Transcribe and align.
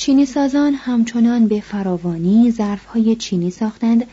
چینی 0.00 0.26
سازان 0.26 0.74
همچنان 0.74 1.48
به 1.48 1.60
فراوانی 1.60 2.50
ظرفهای 2.50 3.16
چینی 3.16 3.50
ساختند 3.50 4.06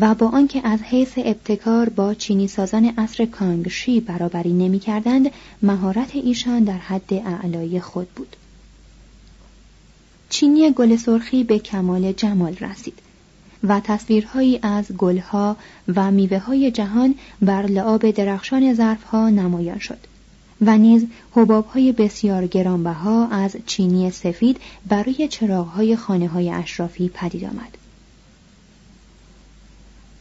و 0.00 0.14
با 0.14 0.28
آنکه 0.28 0.68
از 0.68 0.82
حیث 0.82 1.12
ابتکار 1.16 1.88
با 1.88 2.14
چینی 2.14 2.48
سازان 2.48 2.84
عصر 2.84 3.24
کانگشی 3.24 4.00
برابری 4.00 4.52
نمی 4.52 4.78
کردند 4.78 5.30
مهارت 5.62 6.16
ایشان 6.16 6.64
در 6.64 6.78
حد 6.78 7.14
اعلای 7.14 7.80
خود 7.80 8.08
بود. 8.08 8.36
چینی 10.28 10.70
گل 10.70 10.96
سرخی 10.96 11.44
به 11.44 11.58
کمال 11.58 12.12
جمال 12.12 12.56
رسید 12.60 12.98
و 13.64 13.80
تصویرهایی 13.80 14.58
از 14.62 14.92
گلها 14.92 15.56
و 15.94 16.10
میوه 16.10 16.38
های 16.38 16.70
جهان 16.70 17.14
بر 17.42 17.66
لعاب 17.66 18.10
درخشان 18.10 18.74
ظرفها 18.74 19.30
نمایان 19.30 19.78
شد. 19.78 20.11
و 20.62 20.78
نیز 20.78 21.06
های 21.74 21.92
بسیار 21.92 22.46
گرانبها 22.46 23.26
از 23.26 23.56
چینی 23.66 24.10
سفید 24.10 24.60
برای 24.88 25.28
چراغهای 25.28 25.96
خانه 25.96 26.28
های 26.28 26.50
اشرافی 26.50 27.08
پدید 27.08 27.44
آمد. 27.44 27.78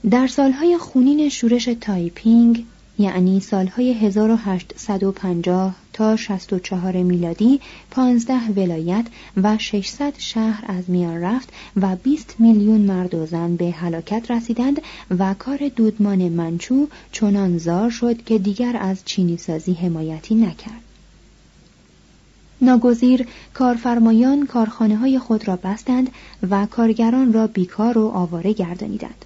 در 0.09 0.27
سالهای 0.27 0.77
خونین 0.77 1.29
شورش 1.29 1.69
تایپینگ 1.81 2.65
یعنی 2.99 3.39
سالهای 3.39 3.93
1850 3.93 5.75
تا 5.93 6.15
64 6.15 7.03
میلادی 7.03 7.59
15 7.91 8.33
ولایت 8.55 9.05
و 9.37 9.57
600 9.57 10.13
شهر 10.17 10.63
از 10.67 10.89
میان 10.89 11.21
رفت 11.21 11.49
و 11.75 11.95
20 11.95 12.35
میلیون 12.39 12.81
مرد 12.81 13.15
و 13.15 13.25
زن 13.25 13.55
به 13.55 13.71
هلاکت 13.71 14.31
رسیدند 14.31 14.81
و 15.19 15.33
کار 15.33 15.71
دودمان 15.75 16.29
منچو 16.29 16.87
چنان 17.11 17.57
زار 17.57 17.89
شد 17.89 18.23
که 18.23 18.37
دیگر 18.37 18.77
از 18.79 19.01
چینی 19.05 19.37
سازی 19.37 19.73
حمایتی 19.73 20.35
نکرد. 20.35 20.81
ناگزیر 22.61 23.27
کارفرمایان 23.53 24.45
کارخانه 24.45 24.97
های 24.97 25.19
خود 25.19 25.47
را 25.47 25.55
بستند 25.55 26.09
و 26.49 26.65
کارگران 26.65 27.33
را 27.33 27.47
بیکار 27.47 27.97
و 27.97 28.07
آواره 28.07 28.53
گردانیدند. 28.53 29.25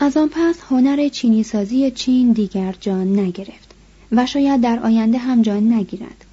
از 0.00 0.16
آن 0.16 0.28
پس 0.28 0.56
هنر 0.70 1.08
چینی 1.08 1.42
سازی 1.42 1.90
چین 1.90 2.32
دیگر 2.32 2.74
جان 2.80 3.18
نگرفت 3.18 3.65
و 4.12 4.26
شاید 4.26 4.60
در 4.60 4.78
آینده 4.78 5.18
هم 5.18 5.42
جان 5.42 5.72
نگیرد. 5.72 6.24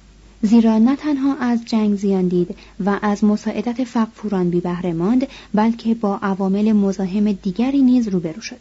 زیرا 0.42 0.78
نه 0.78 0.96
تنها 0.96 1.34
از 1.34 1.64
جنگ 1.64 1.96
زیان 1.96 2.28
دید 2.28 2.56
و 2.84 2.98
از 3.02 3.24
مساعدت 3.24 3.84
فقفوران 3.84 4.50
بی 4.50 4.60
بهره 4.60 4.92
ماند 4.92 5.26
بلکه 5.54 5.94
با 5.94 6.16
عوامل 6.22 6.72
مزاحم 6.72 7.32
دیگری 7.32 7.82
نیز 7.82 8.08
روبرو 8.08 8.40
شد. 8.40 8.60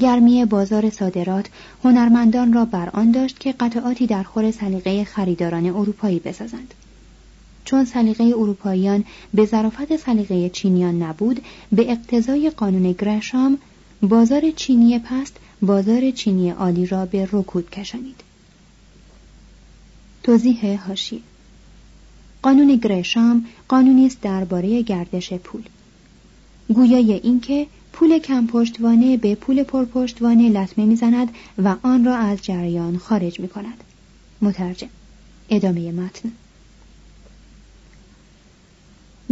گرمی 0.00 0.44
بازار 0.44 0.90
صادرات 0.90 1.46
هنرمندان 1.84 2.52
را 2.52 2.64
بر 2.64 2.88
آن 2.88 3.10
داشت 3.10 3.38
که 3.38 3.52
قطعاتی 3.52 4.06
در 4.06 4.22
خور 4.22 4.50
سلیقه 4.50 5.04
خریداران 5.04 5.66
اروپایی 5.66 6.18
بسازند. 6.18 6.74
چون 7.64 7.84
سلیقه 7.84 8.24
اروپاییان 8.24 9.04
به 9.34 9.46
ظرافت 9.46 9.96
سلیقه 9.96 10.48
چینیان 10.48 11.02
نبود 11.02 11.42
به 11.72 11.90
اقتضای 11.90 12.50
قانون 12.50 12.92
گرشام 12.92 13.58
بازار 14.02 14.50
چینی 14.50 14.98
پست 14.98 15.36
بازار 15.62 16.10
چینی 16.10 16.50
عالی 16.50 16.86
را 16.86 17.06
به 17.06 17.28
رکود 17.32 17.70
کشانید. 17.70 18.20
توضیح 20.22 20.86
هاشی 20.86 21.22
قانون 22.42 22.76
گرشام 22.76 23.46
قانونی 23.68 24.06
است 24.06 24.20
درباره 24.20 24.82
گردش 24.82 25.32
پول. 25.32 25.62
گویای 26.68 27.12
اینکه 27.12 27.66
پول 27.92 28.18
کم 28.18 28.46
پشتوانه 28.46 29.16
به 29.16 29.34
پول 29.34 29.62
پرپشتوانه 29.62 30.48
لطمه 30.48 30.84
می‌زند 30.84 31.28
و 31.58 31.76
آن 31.82 32.04
را 32.04 32.16
از 32.16 32.42
جریان 32.42 32.98
خارج 32.98 33.40
می 33.40 33.48
کند. 33.48 33.84
مترجم. 34.42 34.88
ادامه 35.50 35.92
متن. 35.92 36.32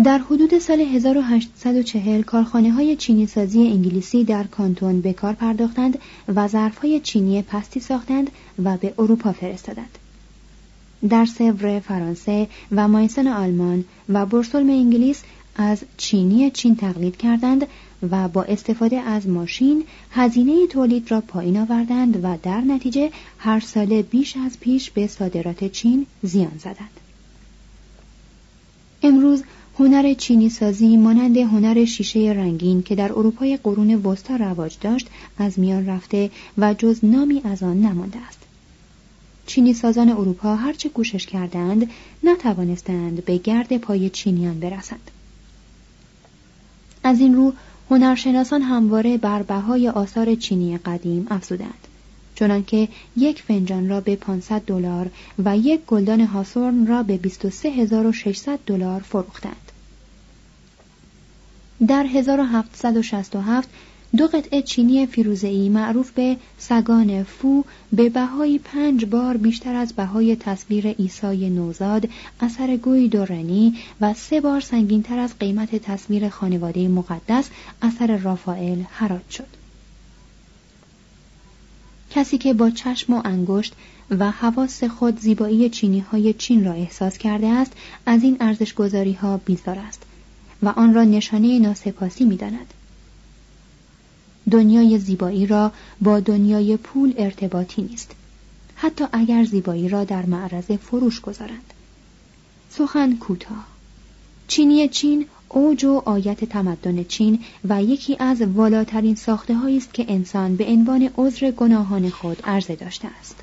در 0.05 0.19
حدود 0.19 0.59
سال 0.59 0.81
1840 0.81 2.23
کارخانه 2.23 2.73
های 2.73 2.97
چینی 2.97 3.27
سازی 3.27 3.63
انگلیسی 3.63 4.25
در 4.25 4.45
کانتون 4.45 5.01
به 5.01 5.13
کار 5.13 5.33
پرداختند 5.33 5.99
و 6.29 6.49
ظرف 6.49 6.79
های 6.79 7.01
چینی 7.01 7.43
پستی 7.43 7.81
ساختند 7.81 8.31
و 8.65 8.77
به 8.77 8.95
اروپا 8.99 9.33
فرستادند. 9.33 9.99
در 11.09 11.25
سور 11.25 11.81
فرانسه 11.81 12.49
و 12.73 12.89
مایسن 12.89 13.27
آلمان 13.29 13.85
و 14.09 14.27
برسلم 14.27 14.71
انگلیس 14.71 15.23
از 15.57 15.83
چینی 15.97 16.51
چین 16.51 16.77
تقلید 16.77 17.17
کردند 17.17 17.67
و 18.11 18.29
با 18.29 18.43
استفاده 18.43 18.97
از 19.01 19.29
ماشین 19.29 19.85
هزینه 20.11 20.67
تولید 20.67 21.11
را 21.11 21.21
پایین 21.21 21.59
آوردند 21.59 22.25
و 22.25 22.37
در 22.43 22.61
نتیجه 22.61 23.11
هر 23.39 23.61
ساله 23.61 24.03
بیش 24.03 24.37
از 24.37 24.61
پیش 24.61 24.91
به 24.91 25.07
صادرات 25.07 25.65
چین 25.65 26.07
زیان 26.23 26.59
زدند. 26.59 27.01
امروز 29.03 29.43
هنر 29.81 30.15
چینی 30.15 30.49
سازی 30.49 30.97
مانند 30.97 31.37
هنر 31.37 31.85
شیشه 31.85 32.19
رنگین 32.19 32.83
که 32.83 32.95
در 32.95 33.13
اروپای 33.13 33.57
قرون 33.57 33.95
وسطا 33.95 34.37
رواج 34.37 34.77
داشت 34.81 35.09
از 35.39 35.59
میان 35.59 35.87
رفته 35.87 36.31
و 36.59 36.75
جز 36.75 36.99
نامی 37.03 37.41
از 37.45 37.63
آن 37.63 37.81
نمانده 37.81 38.19
است. 38.29 38.39
چینی 39.47 39.75
سازان 39.75 40.09
اروپا 40.09 40.57
هرچه 40.57 40.89
کوشش 40.89 41.27
کردند 41.27 41.91
نتوانستند 42.25 43.25
به 43.25 43.37
گرد 43.37 43.77
پای 43.77 44.11
چینیان 44.11 44.61
برسند. 44.61 45.11
از 47.05 47.21
این 47.21 47.35
رو 47.35 47.53
هنرشناسان 47.91 48.63
همواره 48.63 49.17
بر 49.19 49.43
بهای 49.43 49.89
آثار 49.89 50.35
چینی 50.35 50.79
قدیم 50.79 51.27
افزودند. 51.31 51.87
چنانکه 52.35 52.89
یک 53.17 53.43
فنجان 53.43 53.89
را 53.89 54.01
به 54.01 54.17
500 54.17 54.61
دلار 54.61 55.11
و 55.45 55.57
یک 55.57 55.81
گلدان 55.87 56.21
هاسورن 56.21 56.87
را 56.87 57.03
به 57.03 57.17
23600 57.17 58.59
دلار 58.67 59.01
فروختند. 59.01 59.70
در 61.87 62.07
1767 62.07 63.69
دو 64.17 64.27
قطعه 64.27 64.63
چینی 64.63 65.07
فیروزه‌ای 65.07 65.69
معروف 65.69 66.11
به 66.11 66.37
سگان 66.59 67.23
فو 67.23 67.65
به 67.93 68.09
بهای 68.09 68.59
پنج 68.59 69.05
بار 69.05 69.37
بیشتر 69.37 69.75
از 69.75 69.93
بهای 69.93 70.37
تصویر 70.37 70.89
عیسی 70.89 71.51
نوزاد 71.51 72.09
اثر 72.41 72.77
گوی 72.77 73.09
دورنی 73.09 73.75
و 74.01 74.15
سه 74.15 74.41
بار 74.41 74.61
سنگینتر 74.61 75.19
از 75.19 75.39
قیمت 75.39 75.77
تصویر 75.77 76.29
خانواده 76.29 76.89
مقدس 76.89 77.51
اثر 77.83 78.17
رافائل 78.17 78.83
حراج 78.91 79.31
شد. 79.31 79.47
کسی 82.11 82.39
که 82.39 82.55
با 82.55 82.71
چشم 82.71 83.13
و 83.13 83.23
انگشت 83.25 83.75
و 84.11 84.31
حواس 84.31 84.85
خود 84.85 85.21
زیبایی 85.21 85.69
چینی 85.69 86.01
های 86.01 86.33
چین 86.33 86.65
را 86.65 86.73
احساس 86.73 87.19
کرده 87.19 87.47
است 87.47 87.73
از 88.07 88.23
این 88.23 88.37
ارزش 88.41 88.75
گذاری 88.75 89.13
ها 89.13 89.37
بیزار 89.37 89.79
است. 89.79 90.10
و 90.63 90.69
آن 90.69 90.95
را 90.95 91.05
نشانه 91.05 91.59
ناسپاسی 91.59 92.25
می 92.25 92.37
داند. 92.37 92.75
دنیای 94.51 94.99
زیبایی 94.99 95.47
را 95.47 95.73
با 96.01 96.21
دنیای 96.21 96.77
پول 96.77 97.15
ارتباطی 97.17 97.83
نیست. 97.83 98.11
حتی 98.77 99.05
اگر 99.13 99.45
زیبایی 99.45 99.89
را 99.89 100.05
در 100.05 100.27
معرض 100.27 100.65
فروش 100.65 101.21
گذارند. 101.21 101.75
سخن 102.71 103.17
کوتاه. 103.17 103.67
چینی 104.49 104.89
چین 104.89 105.27
اوج 105.49 105.85
و 105.85 106.03
آیت 106.05 106.45
تمدن 106.45 107.05
چین 107.05 107.39
و 107.69 107.83
یکی 107.83 108.17
از 108.19 108.43
والاترین 108.43 109.15
ساخته 109.15 109.57
است 109.77 109.95
که 109.95 110.07
انسان 110.09 110.57
به 110.57 110.67
عنوان 110.67 111.11
عذر 111.17 111.51
گناهان 111.51 112.11
خود 112.11 112.43
عرضه 112.45 112.77
داشته 112.77 113.09
است. 113.21 113.37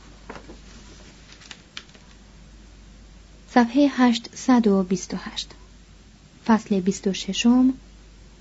صفحه 3.50 3.88
828 3.92 5.52
فصل 6.48 6.80
26 6.80 7.48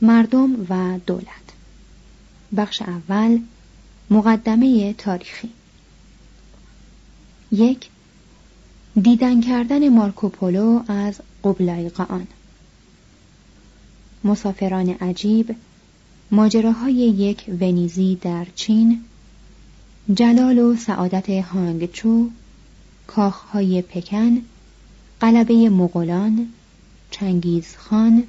مردم 0.03 0.67
و 0.69 0.99
دولت. 1.07 1.47
بخش 2.57 2.83
اول 2.83 3.39
مقدمه 4.11 4.93
تاریخی. 4.93 5.51
یک 7.53 7.89
دیدن 9.03 9.41
کردن 9.41 9.89
مارکوپولو 9.89 10.83
از 10.89 11.21
قبلایقان 11.45 12.27
مسافران 14.25 14.89
عجیب 14.89 15.57
ماجراهای 16.31 16.95
یک 16.95 17.45
ونیزی 17.61 18.19
در 18.23 18.47
چین 18.55 19.05
جلال 20.15 20.59
و 20.59 20.77
سعادت 20.77 21.31
هانگچو 21.31 22.31
کاخهای 23.07 23.83
پکن 23.83 24.43
قلبه 25.21 25.69
مغولان 25.71 26.49
چنگیز 27.11 27.77
خان 27.77 28.25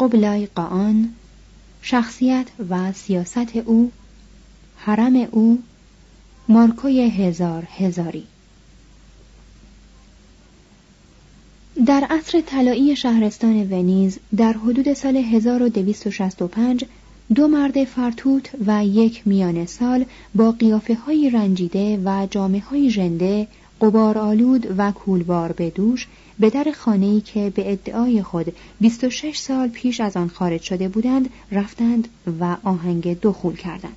قبلای 0.00 0.46
قان 0.46 1.14
شخصیت 1.82 2.46
و 2.70 2.92
سیاست 2.92 3.56
او 3.56 3.92
حرم 4.76 5.28
او 5.30 5.62
مارکوی 6.48 7.00
هزار 7.00 7.68
هزاری. 7.76 8.26
در 11.86 12.06
عصر 12.10 12.40
طلایی 12.40 12.96
شهرستان 12.96 13.72
ونیز 13.72 14.18
در 14.36 14.52
حدود 14.52 14.92
سال 14.92 15.16
1265 15.16 16.84
دو 17.34 17.48
مرد 17.48 17.84
فرتوت 17.84 18.50
و 18.66 18.86
یک 18.86 19.22
میان 19.26 19.66
سال 19.66 20.04
با 20.34 20.52
قیافه 20.52 20.94
های 20.94 21.30
رنجیده 21.30 22.00
و 22.04 22.26
جامعه 22.30 22.60
های 22.60 22.90
ژنده 22.90 23.46
قبار 23.82 24.18
آلود 24.18 24.74
و 24.78 24.92
کولبار 24.92 25.52
به 25.52 25.70
دوش 25.70 26.06
به 26.40 26.50
در 26.50 26.72
خانه‌ای 26.76 27.20
که 27.20 27.52
به 27.54 27.72
ادعای 27.72 28.22
خود 28.22 28.52
26 28.80 29.36
سال 29.36 29.68
پیش 29.68 30.00
از 30.00 30.16
آن 30.16 30.28
خارج 30.28 30.62
شده 30.62 30.88
بودند 30.88 31.30
رفتند 31.52 32.08
و 32.40 32.56
آهنگ 32.64 33.20
دخول 33.20 33.56
کردند. 33.56 33.96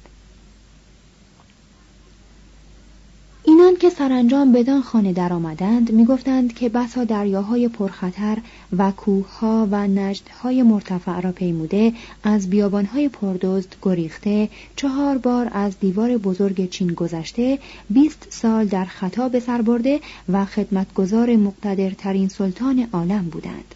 اینان 3.66 3.80
که 3.80 3.90
سرانجام 3.90 4.52
بدان 4.52 4.82
خانه 4.82 5.14
درآمدند 5.14 5.92
می‌گفتند 5.92 6.54
که 6.54 6.70
بسا 6.70 7.04
دریاهای 7.04 7.68
پرخطر 7.68 8.38
و 8.78 8.92
کوهها 8.92 9.68
و 9.72 9.88
نجدهای 9.88 10.64
مرتفع 10.64 11.22
را 11.22 11.32
پیموده 11.32 11.94
از 12.24 12.50
بیابانهای 12.50 13.10
پردزد 13.10 13.76
گریخته 13.82 14.50
چهار 14.76 15.18
بار 15.18 15.50
از 15.52 15.80
دیوار 15.80 16.18
بزرگ 16.18 16.70
چین 16.70 16.88
گذشته 16.94 17.60
بیست 17.90 18.28
سال 18.30 18.66
در 18.66 18.86
خطا 18.86 19.30
به 19.30 19.40
سر 19.40 19.62
برده 19.62 20.00
و 20.30 20.46
خدمتگزار 20.46 21.36
مقتدرترین 21.36 22.28
سلطان 22.28 22.88
عالم 22.94 23.30
بودند. 23.30 23.76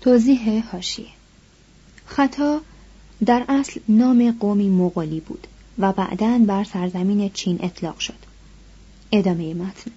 توضیح 0.00 0.70
هاشیه 0.72 1.08
خطا 2.06 2.60
در 3.26 3.44
اصل 3.48 3.80
نام 3.88 4.36
قومی 4.40 4.68
مغولی 4.68 5.20
بود. 5.20 5.46
و 5.78 5.92
بعدا 5.92 6.38
بر 6.46 6.64
سرزمین 6.64 7.30
چین 7.34 7.58
اطلاق 7.62 7.98
شد. 7.98 8.14
ادامه 9.12 9.54
متن. 9.54 9.90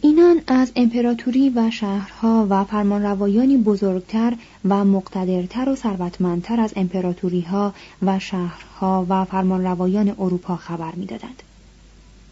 اینان 0.00 0.40
از 0.46 0.72
امپراتوری 0.76 1.50
و 1.50 1.70
شهرها 1.70 2.46
و 2.50 2.64
فرمانروایانی 2.64 3.56
بزرگتر 3.56 4.34
و 4.68 4.84
مقتدرتر 4.84 5.68
و 5.68 5.76
ثروتمندتر 5.76 6.60
از 6.60 6.72
امپراتوریها 6.76 7.74
و 8.02 8.18
شهرها 8.18 9.06
و 9.08 9.24
فرمانروایان 9.24 10.08
اروپا 10.18 10.56
خبر 10.56 10.92
می‌دادند. 10.94 11.42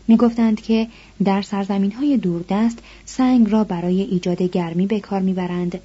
می‌گفتند 0.09 0.61
که 0.61 0.89
در 1.25 1.43
سرزمین 1.43 1.93
های 1.93 2.17
دوردست 2.17 2.79
سنگ 3.05 3.51
را 3.51 3.65
برای 3.65 4.03
ایجاد 4.03 4.43
گرمی 4.43 4.87
به 4.87 5.01
کار 5.01 5.21
می‌برند 5.21 5.81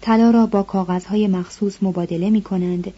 طلا 0.00 0.30
را 0.30 0.46
با 0.46 0.62
کاغذهای 0.62 1.26
مخصوص 1.26 1.76
مبادله 1.82 2.30
می 2.30 2.42
کنند 2.42 2.92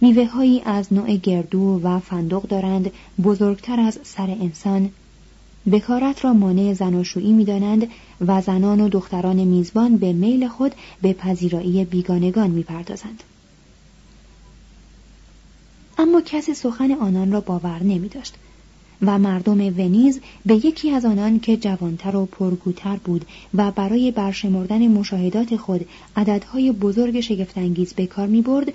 میوه 0.00 0.26
هایی 0.26 0.62
از 0.64 0.92
نوع 0.92 1.16
گردو 1.16 1.80
و 1.82 1.98
فندق 1.98 2.42
دارند 2.42 2.90
بزرگتر 3.22 3.80
از 3.80 3.98
سر 4.02 4.30
انسان. 4.30 4.90
بکارت 5.70 6.24
را 6.24 6.32
مانع 6.32 6.72
زناشویی 6.72 7.32
می‌دانند 7.32 7.88
و 8.26 8.42
زنان 8.42 8.80
و 8.80 8.88
دختران 8.88 9.36
میزبان 9.36 9.96
به 9.96 10.12
میل 10.12 10.48
خود 10.48 10.74
به 11.02 11.12
پذیرایی 11.12 11.84
بیگانگان 11.84 12.50
می‌پردازند. 12.50 13.22
اما 15.98 16.20
کسی 16.20 16.54
سخن 16.54 16.92
آنان 16.92 17.32
را 17.32 17.40
باور 17.40 17.82
نمی 17.82 18.08
داشت 18.08 18.34
و 19.02 19.18
مردم 19.18 19.60
ونیز 19.60 20.20
به 20.46 20.54
یکی 20.54 20.90
از 20.90 21.04
آنان 21.04 21.40
که 21.40 21.56
جوانتر 21.56 22.16
و 22.16 22.26
پرگوتر 22.26 22.96
بود 22.96 23.24
و 23.54 23.70
برای 23.70 24.10
برشمردن 24.10 24.88
مشاهدات 24.88 25.56
خود 25.56 25.86
عددهای 26.16 26.72
بزرگ 26.72 27.20
شگفتانگیز 27.20 27.94
به 27.94 28.06
کار 28.06 28.26
می 28.26 28.42
برد 28.42 28.72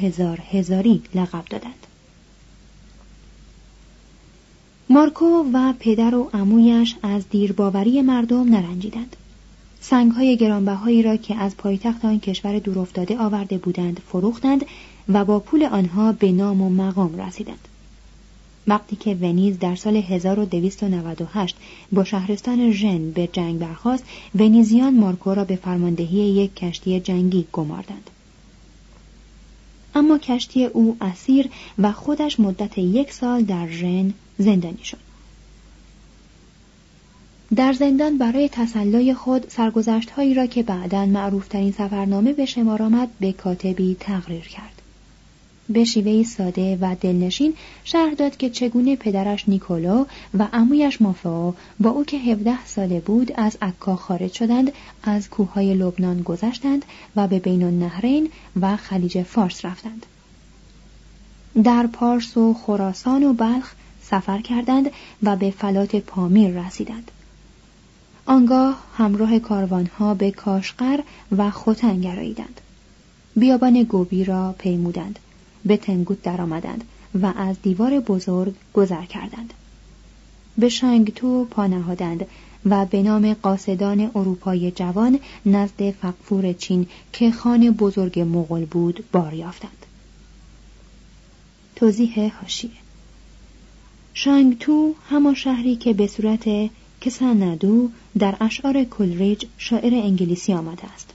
هزار 0.00 0.38
هزاری 0.50 1.02
لقب 1.14 1.44
دادند. 1.50 1.86
مارکو 4.90 5.44
و 5.52 5.72
پدر 5.78 6.14
و 6.14 6.30
عمویش 6.34 6.96
از 7.02 7.28
دیرباوری 7.28 8.02
مردم 8.02 8.50
نرنجیدند. 8.50 9.16
سنگهای 9.80 10.36
گرانبهایی 10.36 11.02
را 11.02 11.16
که 11.16 11.36
از 11.36 11.56
پایتخت 11.56 12.04
آن 12.04 12.20
کشور 12.20 12.58
دورافتاده 12.58 13.18
آورده 13.18 13.58
بودند 13.58 14.00
فروختند 14.06 14.64
و 15.08 15.24
با 15.24 15.38
پول 15.38 15.62
آنها 15.64 16.12
به 16.12 16.32
نام 16.32 16.62
و 16.62 16.70
مقام 16.70 17.20
رسیدند. 17.20 17.68
وقتی 18.66 18.96
که 18.96 19.14
ونیز 19.14 19.58
در 19.58 19.76
سال 19.76 19.96
1298 19.96 21.56
با 21.92 22.04
شهرستان 22.04 22.72
ژن 22.72 23.10
به 23.10 23.28
جنگ 23.32 23.58
برخاست 23.58 24.04
ونیزیان 24.34 24.94
مارکو 24.94 25.34
را 25.34 25.44
به 25.44 25.56
فرماندهی 25.56 26.18
یک 26.18 26.54
کشتی 26.54 27.00
جنگی 27.00 27.46
گماردند. 27.52 28.10
اما 29.94 30.18
کشتی 30.18 30.64
او 30.64 30.96
اسیر 31.00 31.48
و 31.78 31.92
خودش 31.92 32.40
مدت 32.40 32.78
یک 32.78 33.12
سال 33.12 33.42
در 33.42 33.68
ژن 33.68 34.14
زندانی 34.38 34.84
شد. 34.84 34.98
در 37.54 37.72
زندان 37.72 38.18
برای 38.18 38.48
تسلای 38.48 39.14
خود 39.14 39.48
سرگذشتهایی 39.48 40.34
را 40.34 40.46
که 40.46 40.62
بعدا 40.62 41.06
معروفترین 41.06 41.72
سفرنامه 41.72 42.32
به 42.32 42.46
شمار 42.46 42.82
آمد 42.82 43.08
به 43.20 43.32
کاتبی 43.32 43.96
تقریر 44.00 44.48
کرد. 44.48 44.81
به 45.72 45.84
شیوهی 45.84 46.24
ساده 46.24 46.78
و 46.80 46.96
دلنشین 47.00 47.54
شرح 47.84 48.14
داد 48.14 48.36
که 48.36 48.50
چگونه 48.50 48.96
پدرش 48.96 49.48
نیکولو 49.48 50.04
و 50.38 50.48
عمویش 50.52 51.02
مافاو 51.02 51.54
با 51.80 51.90
او 51.90 52.04
که 52.04 52.16
17 52.16 52.66
ساله 52.66 53.00
بود 53.00 53.32
از 53.34 53.58
عکا 53.62 53.96
خارج 53.96 54.32
شدند 54.32 54.72
از 55.02 55.30
کوههای 55.30 55.74
لبنان 55.74 56.22
گذشتند 56.22 56.84
و 57.16 57.28
به 57.28 57.38
بین 57.38 57.62
النهرین 57.62 58.30
و 58.60 58.76
خلیج 58.76 59.22
فارس 59.22 59.64
رفتند. 59.64 60.06
در 61.64 61.86
پارس 61.86 62.36
و 62.36 62.54
خراسان 62.54 63.24
و 63.24 63.32
بلخ 63.32 63.74
سفر 64.02 64.40
کردند 64.40 64.90
و 65.22 65.36
به 65.36 65.50
فلات 65.50 65.96
پامیر 65.96 66.66
رسیدند. 66.66 67.10
آنگاه 68.26 68.82
همراه 68.96 69.38
کاروانها 69.38 70.14
به 70.14 70.30
کاشقر 70.30 71.00
و 71.36 71.50
خوتن 71.50 72.00
گراییدند 72.00 72.60
بیابان 73.36 73.82
گوبی 73.82 74.24
را 74.24 74.54
پیمودند. 74.58 75.18
به 75.64 75.76
تنگوت 75.76 76.22
درآمدند 76.22 76.84
و 77.22 77.32
از 77.36 77.56
دیوار 77.62 78.00
بزرگ 78.00 78.54
گذر 78.74 79.04
کردند. 79.04 79.54
به 80.58 80.68
شانگتو 80.68 81.44
پا 81.44 81.66
نهادند 81.66 82.26
و 82.66 82.86
به 82.86 83.02
نام 83.02 83.34
قاصدان 83.34 84.10
اروپای 84.14 84.70
جوان 84.70 85.18
نزد 85.46 85.90
فقفور 85.90 86.52
چین 86.52 86.86
که 87.12 87.30
خان 87.30 87.70
بزرگ 87.70 88.20
مغول 88.20 88.64
بود 88.64 89.04
بار 89.12 89.34
یافتند. 89.34 89.86
توضیح 91.76 92.32
هاشیه 92.40 92.70
شانگتو 94.14 94.94
همان 95.10 95.34
شهری 95.34 95.76
که 95.76 95.92
به 95.92 96.06
صورت 96.06 96.70
کسندو 97.00 97.90
در 98.18 98.36
اشعار 98.40 98.84
کلریج 98.84 99.44
شاعر 99.58 99.94
انگلیسی 99.94 100.52
آمده 100.52 100.92
است. 100.94 101.10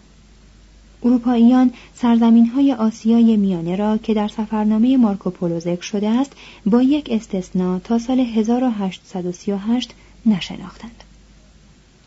اروپاییان 1.04 1.74
سرزمین 1.96 2.48
های 2.48 2.74
آسیای 2.74 3.38
میانه 3.38 3.76
را 3.76 3.98
که 3.98 4.14
در 4.14 4.28
سفرنامه 4.28 4.98
مارکوپولو 4.98 5.60
ذکر 5.60 5.82
شده 5.82 6.10
است 6.10 6.32
با 6.66 6.82
یک 6.82 7.08
استثنا 7.12 7.80
تا 7.80 8.00
سال 8.00 8.20
1838 8.20 9.94
نشناختند. 10.26 11.04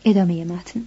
ادامه 0.05 0.45
متن 0.45 0.81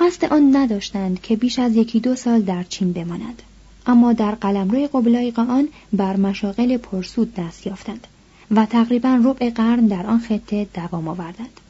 قصد 0.00 0.24
آن 0.24 0.56
نداشتند 0.56 1.20
که 1.20 1.36
بیش 1.36 1.58
از 1.58 1.76
یکی 1.76 2.00
دو 2.00 2.14
سال 2.14 2.42
در 2.42 2.62
چین 2.62 2.92
بمانند 2.92 3.42
اما 3.86 4.12
در 4.12 4.34
قلمرو 4.34 4.86
قبلایق 4.86 5.38
آن 5.38 5.68
بر 5.92 6.16
مشاغل 6.16 6.76
پرسود 6.76 7.34
دست 7.34 7.66
یافتند 7.66 8.06
و 8.50 8.66
تقریبا 8.66 9.20
ربع 9.24 9.50
قرن 9.50 9.86
در 9.86 10.06
آن 10.06 10.20
خطه 10.20 10.66
دوام 10.74 11.08
آوردند 11.08 11.60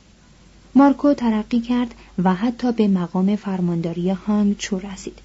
مارکو 0.75 1.15
ترقی 1.15 1.61
کرد 1.61 1.95
و 2.25 2.35
حتی 2.35 2.73
به 2.73 2.89
مقام 2.89 3.37
فرمانداری 3.37 4.11
هانگ 4.11 4.57
چو 4.57 4.79
رسید. 4.79 5.19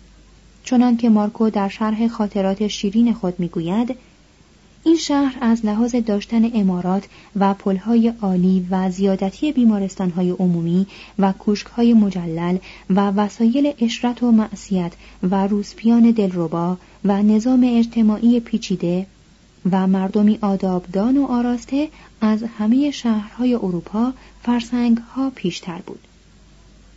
چنان 0.64 0.98
که 0.98 1.10
مارکو 1.10 1.50
در 1.50 1.70
شرح 1.70 2.08
خاطرات 2.08 2.68
شیرین 2.68 3.14
خود 3.14 3.40
می‌گوید 3.40 3.96
این 4.84 4.96
شهر 4.96 5.38
از 5.42 5.66
لحاظ 5.66 5.96
داشتن 5.96 6.52
امارات 6.54 7.04
و 7.36 7.54
پلهای 7.54 8.14
عالی 8.22 8.68
و 8.70 8.90
زیادتی 8.92 9.52
بیمارستانهای 9.52 10.30
عمومی 10.30 10.88
و 11.20 11.32
کوشکهای 11.32 11.94
مجلل 11.94 12.58
و 12.90 13.12
وسایل 13.12 13.74
اشرت 13.80 14.24
و 14.24 14.32
معصیت 14.32 14.94
و 15.24 15.48
روسپیان 15.48 16.12
دلربا 16.12 16.78
و 17.06 17.24
نظام 17.24 17.64
اجتماعی 17.78 18.40
پیچیده 18.40 19.06
و 19.72 19.88
مردمی 19.88 20.40
آدابدان 20.42 21.18
و 21.18 21.26
آراسته 21.26 21.90
از 22.22 22.44
همه 22.58 22.92
شهرهای 22.92 23.54
اروپا 23.54 24.14
فرسنگ 24.44 24.98
ها 24.98 25.30
پیشتر 25.36 25.82
بود 25.86 26.00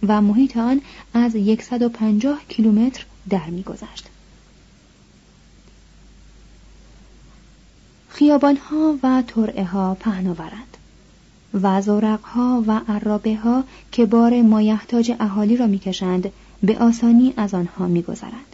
و 0.08 0.20
محیط 0.20 0.56
آن 0.56 0.80
از 1.14 1.32
150 1.60 2.40
کیلومتر 2.48 3.04
در 3.28 3.46
میگذشت. 3.50 4.08
خیابانها 8.08 8.98
و 9.02 9.22
ترعه 9.26 9.64
ها 9.64 9.94
پهناورند 10.00 10.76
و 11.54 11.82
ها 12.22 12.64
و 12.66 12.80
عرابه 12.88 13.36
ها 13.36 13.64
که 13.92 14.06
بار 14.06 14.42
مایحتاج 14.42 15.12
اهالی 15.20 15.56
را 15.56 15.66
می‌کشند 15.66 16.32
به 16.62 16.78
آسانی 16.78 17.34
از 17.36 17.54
آنها 17.54 17.86
میگذرند 17.86 18.47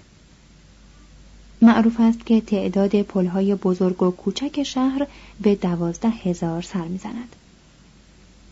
معروف 1.64 2.00
است 2.00 2.26
که 2.26 2.40
تعداد 2.40 3.02
پلهای 3.02 3.54
بزرگ 3.54 4.02
و 4.02 4.11
کوچک 4.11 4.62
شهر 4.62 5.06
به 5.40 5.54
دوازده 5.54 6.09
هزار 6.09 6.62
سر 6.62 6.85
می‌زند 6.85 7.37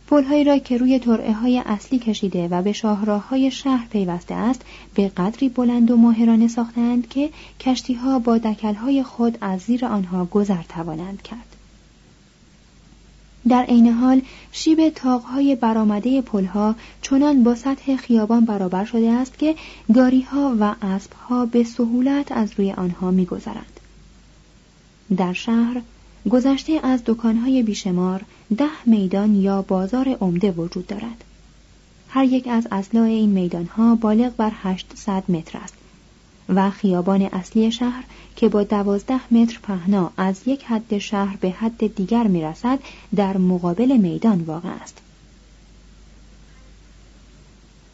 پلهایی 0.07 0.45
را 0.45 0.59
که 0.59 0.78
روی 0.78 0.99
ترعه 0.99 1.33
های 1.33 1.62
اصلی 1.66 1.99
کشیده 1.99 2.49
و 2.49 2.62
به 2.62 2.73
شاهراه 2.73 3.28
های 3.28 3.50
شهر 3.50 3.87
پیوسته 3.87 4.35
است 4.35 4.61
به 4.95 5.09
قدری 5.09 5.49
بلند 5.49 5.90
و 5.90 5.97
ماهرانه 5.97 6.49
ساختند 6.49 7.09
که 7.09 7.31
کشتی 7.61 7.95
ها 7.95 8.19
با 8.19 8.38
دکل 8.38 8.75
های 8.75 9.02
خود 9.02 9.38
از 9.40 9.61
زیر 9.61 9.87
آنها 9.87 10.25
گذر 10.25 10.62
توانند 10.69 11.23
کرد. 11.23 11.51
در 13.49 13.62
عین 13.62 13.88
حال 13.88 14.22
شیب 14.52 14.88
تاقهای 14.88 15.54
برآمده 15.56 16.22
پلها 16.22 16.75
چنان 17.02 17.42
با 17.42 17.54
سطح 17.54 17.96
خیابان 17.96 18.44
برابر 18.44 18.84
شده 18.84 19.11
است 19.11 19.38
که 19.38 19.54
گاریها 19.94 20.56
و 20.61 20.75
اسبها 20.82 21.46
به 21.46 21.64
سهولت 21.64 22.32
از 22.32 22.52
روی 22.56 22.72
آنها 22.72 23.11
میگذرند. 23.11 23.80
در 25.16 25.32
شهر 25.32 25.82
گذشته 26.30 26.80
از 26.82 27.02
دکانهای 27.06 27.62
بیشمار 27.62 28.25
ده 28.56 28.87
میدان 28.87 29.34
یا 29.34 29.62
بازار 29.62 30.08
عمده 30.08 30.50
وجود 30.50 30.87
دارد. 30.87 31.25
هر 32.08 32.25
یک 32.25 32.49
از 32.49 32.68
اصلاع 32.70 33.04
این 33.04 33.30
میدانها 33.30 33.94
بالغ 33.94 34.37
بر 34.37 34.52
800 34.62 35.25
متر 35.28 35.58
است 35.58 35.75
و 36.49 36.70
خیابان 36.70 37.22
اصلی 37.22 37.72
شهر 37.72 38.04
که 38.37 38.49
با 38.49 38.62
دوازده 38.62 39.34
متر 39.34 39.58
پهنا 39.62 40.12
از 40.16 40.40
یک 40.46 40.64
حد 40.64 40.99
شهر 40.99 41.37
به 41.37 41.50
حد 41.50 41.94
دیگر 41.94 42.26
می 42.26 42.42
رسد 42.42 42.78
در 43.16 43.37
مقابل 43.37 43.96
میدان 43.96 44.40
واقع 44.40 44.68
است. 44.68 44.99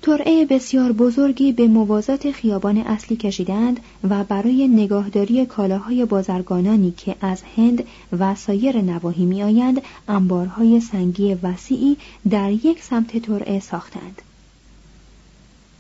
ترعه 0.03 0.45
بسیار 0.45 0.93
بزرگی 0.93 1.53
به 1.53 1.69
موازات 1.69 2.31
خیابان 2.31 2.79
اصلی 2.79 3.17
کشیدند 3.17 3.81
و 4.11 4.25
برای 4.25 4.69
نگاهداری 4.69 5.47
کالاهای 5.47 6.05
بازرگانانی 6.05 6.91
که 6.91 7.17
از 7.21 7.43
هند 7.57 7.85
و 8.19 8.35
سایر 8.35 8.81
نواحی 8.81 9.25
میآیند 9.25 9.83
انبارهای 10.09 10.81
سنگی 10.81 11.35
وسیعی 11.35 11.97
در 12.31 12.51
یک 12.51 12.83
سمت 12.83 13.19
ترعه 13.19 13.61
ساختند 13.61 14.23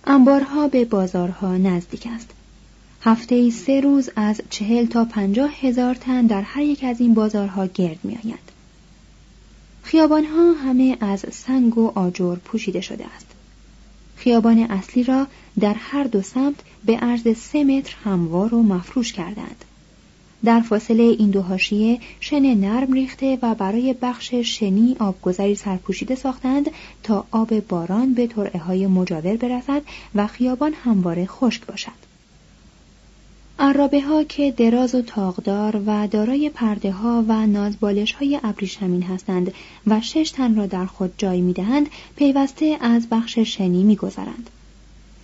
انبارها 0.04 0.68
به 0.68 0.84
بازارها 0.84 1.56
نزدیک 1.56 2.08
است 2.14 2.30
هفته 3.00 3.50
سه 3.50 3.80
روز 3.80 4.10
از 4.16 4.40
چهل 4.50 4.86
تا 4.86 5.04
پنجاه 5.04 5.50
هزار 5.60 5.94
تن 5.94 6.26
در 6.26 6.42
هر 6.42 6.62
یک 6.62 6.84
از 6.84 7.00
این 7.00 7.14
بازارها 7.14 7.66
گرد 7.66 7.98
میآیند 8.02 8.52
خیابانها 9.82 10.52
همه 10.52 10.96
از 11.00 11.24
سنگ 11.32 11.78
و 11.78 11.92
آجر 11.94 12.36
پوشیده 12.36 12.80
شده 12.80 13.06
است 13.16 13.26
خیابان 14.16 14.58
اصلی 14.58 15.04
را 15.04 15.26
در 15.60 15.74
هر 15.74 16.04
دو 16.04 16.22
سمت 16.22 16.56
به 16.84 16.96
عرض 16.96 17.38
سه 17.38 17.64
متر 17.64 17.94
هموار 18.04 18.54
و 18.54 18.62
مفروش 18.62 19.12
کردند. 19.12 19.64
در 20.44 20.60
فاصله 20.60 21.02
این 21.02 21.30
دو 21.30 21.42
حاشیه 21.42 22.00
شن 22.20 22.54
نرم 22.54 22.92
ریخته 22.92 23.38
و 23.42 23.54
برای 23.54 23.94
بخش 24.02 24.34
شنی 24.34 24.96
آبگذری 25.00 25.54
سرپوشیده 25.54 26.14
ساختند 26.14 26.70
تا 27.02 27.24
آب 27.30 27.60
باران 27.60 28.14
به 28.14 28.26
ترعه 28.26 28.60
های 28.60 28.86
مجاور 28.86 29.36
برسد 29.36 29.82
و 30.14 30.26
خیابان 30.26 30.72
همواره 30.84 31.26
خشک 31.26 31.66
باشد. 31.66 32.07
عرابه 33.60 34.00
ها 34.00 34.24
که 34.24 34.50
دراز 34.50 34.94
و 34.94 35.02
تاغدار 35.02 35.82
و 35.86 36.08
دارای 36.08 36.50
پرده 36.50 36.92
ها 36.92 37.24
و 37.28 37.46
نازبالش 37.46 38.12
های 38.12 38.40
ابریشمین 38.42 39.02
هستند 39.02 39.54
و 39.86 40.00
شش 40.00 40.30
تن 40.30 40.56
را 40.56 40.66
در 40.66 40.86
خود 40.86 41.12
جای 41.18 41.40
می 41.40 41.52
دهند 41.52 41.88
پیوسته 42.16 42.78
از 42.80 43.08
بخش 43.08 43.38
شنی 43.38 43.82
می 43.82 43.96
گذارند. 43.96 44.50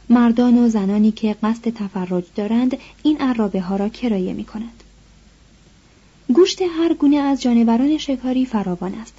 مردان 0.09 0.59
و 0.59 0.69
زنانی 0.69 1.13
که 1.13 1.37
قصد 1.43 1.69
تفرج 1.69 2.25
دارند 2.37 2.79
این 3.03 3.21
عرابه 3.21 3.61
ها 3.61 3.77
را 3.77 3.89
کرایه 3.89 4.33
می 4.33 4.45
کنند. 4.45 4.83
گوشت 6.35 6.63
هر 6.63 6.95
گونه 6.95 7.17
از 7.17 7.43
جانوران 7.43 7.99
شکاری 7.99 8.47
فراوان 8.47 8.95
است. 8.95 9.15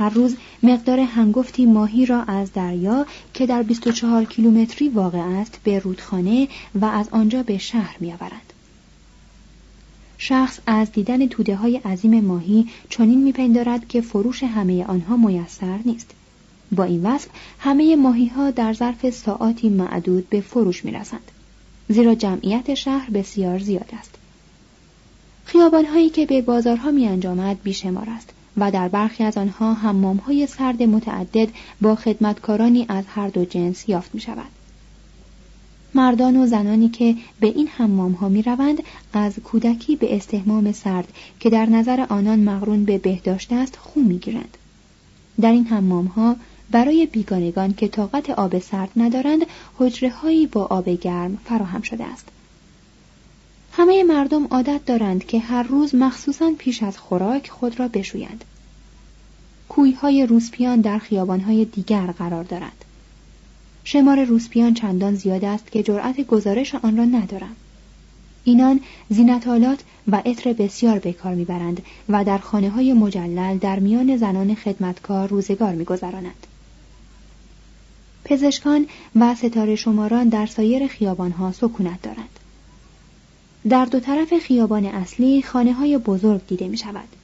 هر 0.00 0.10
روز 0.10 0.36
مقدار 0.62 1.00
هنگفتی 1.00 1.66
ماهی 1.66 2.06
را 2.06 2.22
از 2.22 2.52
دریا 2.52 3.06
که 3.34 3.46
در 3.46 3.62
24 3.62 4.24
کیلومتری 4.24 4.88
واقع 4.88 5.18
است 5.18 5.60
به 5.64 5.78
رودخانه 5.78 6.48
و 6.74 6.84
از 6.84 7.08
آنجا 7.08 7.42
به 7.42 7.58
شهر 7.58 7.96
میآورند. 8.00 8.52
شخص 10.18 10.58
از 10.66 10.92
دیدن 10.92 11.26
توده 11.26 11.56
های 11.56 11.76
عظیم 11.76 12.20
ماهی 12.20 12.68
چنین 12.88 13.22
میپندارد 13.22 13.88
که 13.88 14.00
فروش 14.00 14.42
همه 14.42 14.84
آنها 14.84 15.16
میسر 15.16 15.78
نیست. 15.84 16.10
با 16.72 16.84
این 16.84 17.02
وصف 17.02 17.28
همه 17.58 17.96
ماهی 17.96 18.26
ها 18.26 18.50
در 18.50 18.72
ظرف 18.72 19.10
ساعاتی 19.10 19.68
معدود 19.68 20.28
به 20.28 20.40
فروش 20.40 20.84
می 20.84 20.92
رسند. 20.92 21.30
زیرا 21.88 22.14
جمعیت 22.14 22.74
شهر 22.74 23.10
بسیار 23.10 23.58
زیاد 23.58 23.90
است. 23.98 24.14
خیابان 25.44 25.84
هایی 25.84 26.10
که 26.10 26.26
به 26.26 26.42
بازارها 26.42 26.90
می 26.90 27.06
انجامد 27.06 27.62
بیشمار 27.62 28.10
است 28.10 28.30
و 28.60 28.70
در 28.70 28.88
برخی 28.88 29.24
از 29.24 29.38
آنها 29.38 29.74
حمام 29.74 30.16
های 30.16 30.46
سرد 30.46 30.82
متعدد 30.82 31.48
با 31.80 31.94
خدمتکارانی 31.94 32.86
از 32.88 33.04
هر 33.08 33.28
دو 33.28 33.44
جنس 33.44 33.88
یافت 33.88 34.14
می 34.14 34.20
شود. 34.20 34.50
مردان 35.94 36.36
و 36.36 36.46
زنانی 36.46 36.88
که 36.88 37.16
به 37.40 37.46
این 37.46 37.68
حمام 37.68 38.12
ها 38.12 38.28
می 38.28 38.42
روند 38.42 38.82
از 39.12 39.34
کودکی 39.44 39.96
به 39.96 40.16
استحمام 40.16 40.72
سرد 40.72 41.08
که 41.40 41.50
در 41.50 41.66
نظر 41.66 42.06
آنان 42.08 42.40
مغرون 42.40 42.84
به 42.84 42.98
بهداشت 42.98 43.52
است 43.52 43.76
خو 43.76 44.00
می 44.00 44.18
گیرند. 44.18 44.56
در 45.40 45.52
این 45.52 45.66
حمام 45.66 46.06
ها 46.06 46.36
برای 46.70 47.06
بیگانگان 47.06 47.74
که 47.74 47.88
طاقت 47.88 48.30
آب 48.30 48.58
سرد 48.58 48.90
ندارند 48.96 49.46
حجره 49.78 50.10
هایی 50.10 50.46
با 50.46 50.64
آب 50.64 50.88
گرم 50.88 51.38
فراهم 51.44 51.82
شده 51.82 52.04
است. 52.04 52.28
همه 53.72 54.02
مردم 54.02 54.46
عادت 54.46 54.84
دارند 54.86 55.26
که 55.26 55.38
هر 55.38 55.62
روز 55.62 55.94
مخصوصا 55.94 56.52
پیش 56.58 56.82
از 56.82 56.98
خوراک 56.98 57.50
خود 57.50 57.80
را 57.80 57.88
بشویند. 57.88 58.44
های 60.02 60.26
روسپیان 60.26 60.80
در 60.80 61.00
های 61.46 61.64
دیگر 61.64 62.06
قرار 62.06 62.44
دارند. 62.44 62.84
شمار 63.84 64.24
روسپیان 64.24 64.74
چندان 64.74 65.14
زیاد 65.14 65.44
است 65.44 65.72
که 65.72 65.82
جرأت 65.82 66.20
گزارش 66.20 66.74
آن 66.74 66.96
را 66.96 67.04
ندارم. 67.04 67.56
اینان 68.44 68.80
زینتالات 69.08 69.80
و 70.08 70.22
عطر 70.26 70.52
بسیار 70.52 70.98
به 70.98 71.12
کار 71.12 71.34
می‌برند 71.34 71.82
و 72.08 72.24
در 72.24 72.38
خانه 72.38 72.70
های 72.70 72.92
مجلل 72.92 73.58
در 73.58 73.78
میان 73.78 74.16
زنان 74.16 74.54
خدمتکار 74.54 75.28
روزگار 75.28 75.74
میگذرانند. 75.74 76.46
پزشکان 78.24 78.86
و 79.16 79.34
ستاره 79.34 79.76
شماران 79.76 80.28
در 80.28 80.46
سایر 80.46 80.86
خیابانها 80.86 81.52
سکونت 81.52 82.02
دارند. 82.02 82.38
در 83.68 83.84
دو 83.84 84.00
طرف 84.00 84.38
خیابان 84.38 84.84
اصلی 84.84 85.42
خانه 85.42 85.72
های 85.72 85.98
بزرگ 85.98 86.46
دیده 86.46 86.68
می 86.68 86.76
شود. 86.76 87.19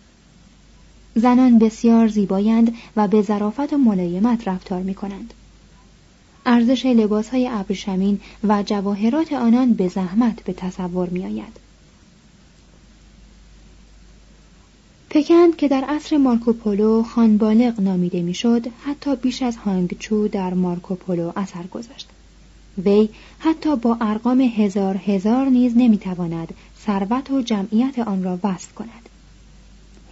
زنان 1.19 1.59
بسیار 1.59 2.09
زیبایند 2.09 2.75
و 2.97 3.09
به 3.09 3.23
ظرافت 3.23 3.73
و 3.73 3.77
ملایمت 3.77 4.49
رفتار 4.49 4.83
می 4.83 4.95
کنند. 4.95 5.35
ارزش 6.47 6.87
لباسهای 6.87 7.49
ابریشمین 7.49 8.21
و 8.45 8.63
جواهرات 8.63 9.33
آنان 9.33 9.73
به 9.73 9.89
زحمت 9.89 10.45
به 10.45 10.53
تصور 10.53 11.09
می 11.09 11.25
آید. 11.25 11.67
پکند 15.11 15.57
که 15.57 15.69
در 15.69 15.85
عصر 15.89 16.17
مارکوپولو 16.17 17.03
خان 17.03 17.39
بالغ 17.39 17.81
نامیده 17.81 18.23
می‌شد 18.23 18.67
حتی 18.85 19.17
بیش 19.17 19.43
از 19.43 19.57
هانگچو 19.57 20.29
در 20.29 20.55
مارکوپولو 20.55 21.33
اثر 21.37 21.63
گذاشت 21.67 22.09
وی 22.85 23.09
حتی 23.39 23.77
با 23.77 23.97
ارقام 24.01 24.41
هزار 24.41 24.97
هزار 24.97 25.47
نیز 25.47 25.73
نمی‌تواند 25.77 26.55
ثروت 26.87 27.31
و 27.31 27.43
جمعیت 27.43 27.99
آن 27.99 28.23
را 28.23 28.39
وصف 28.45 28.75
کند 28.75 29.09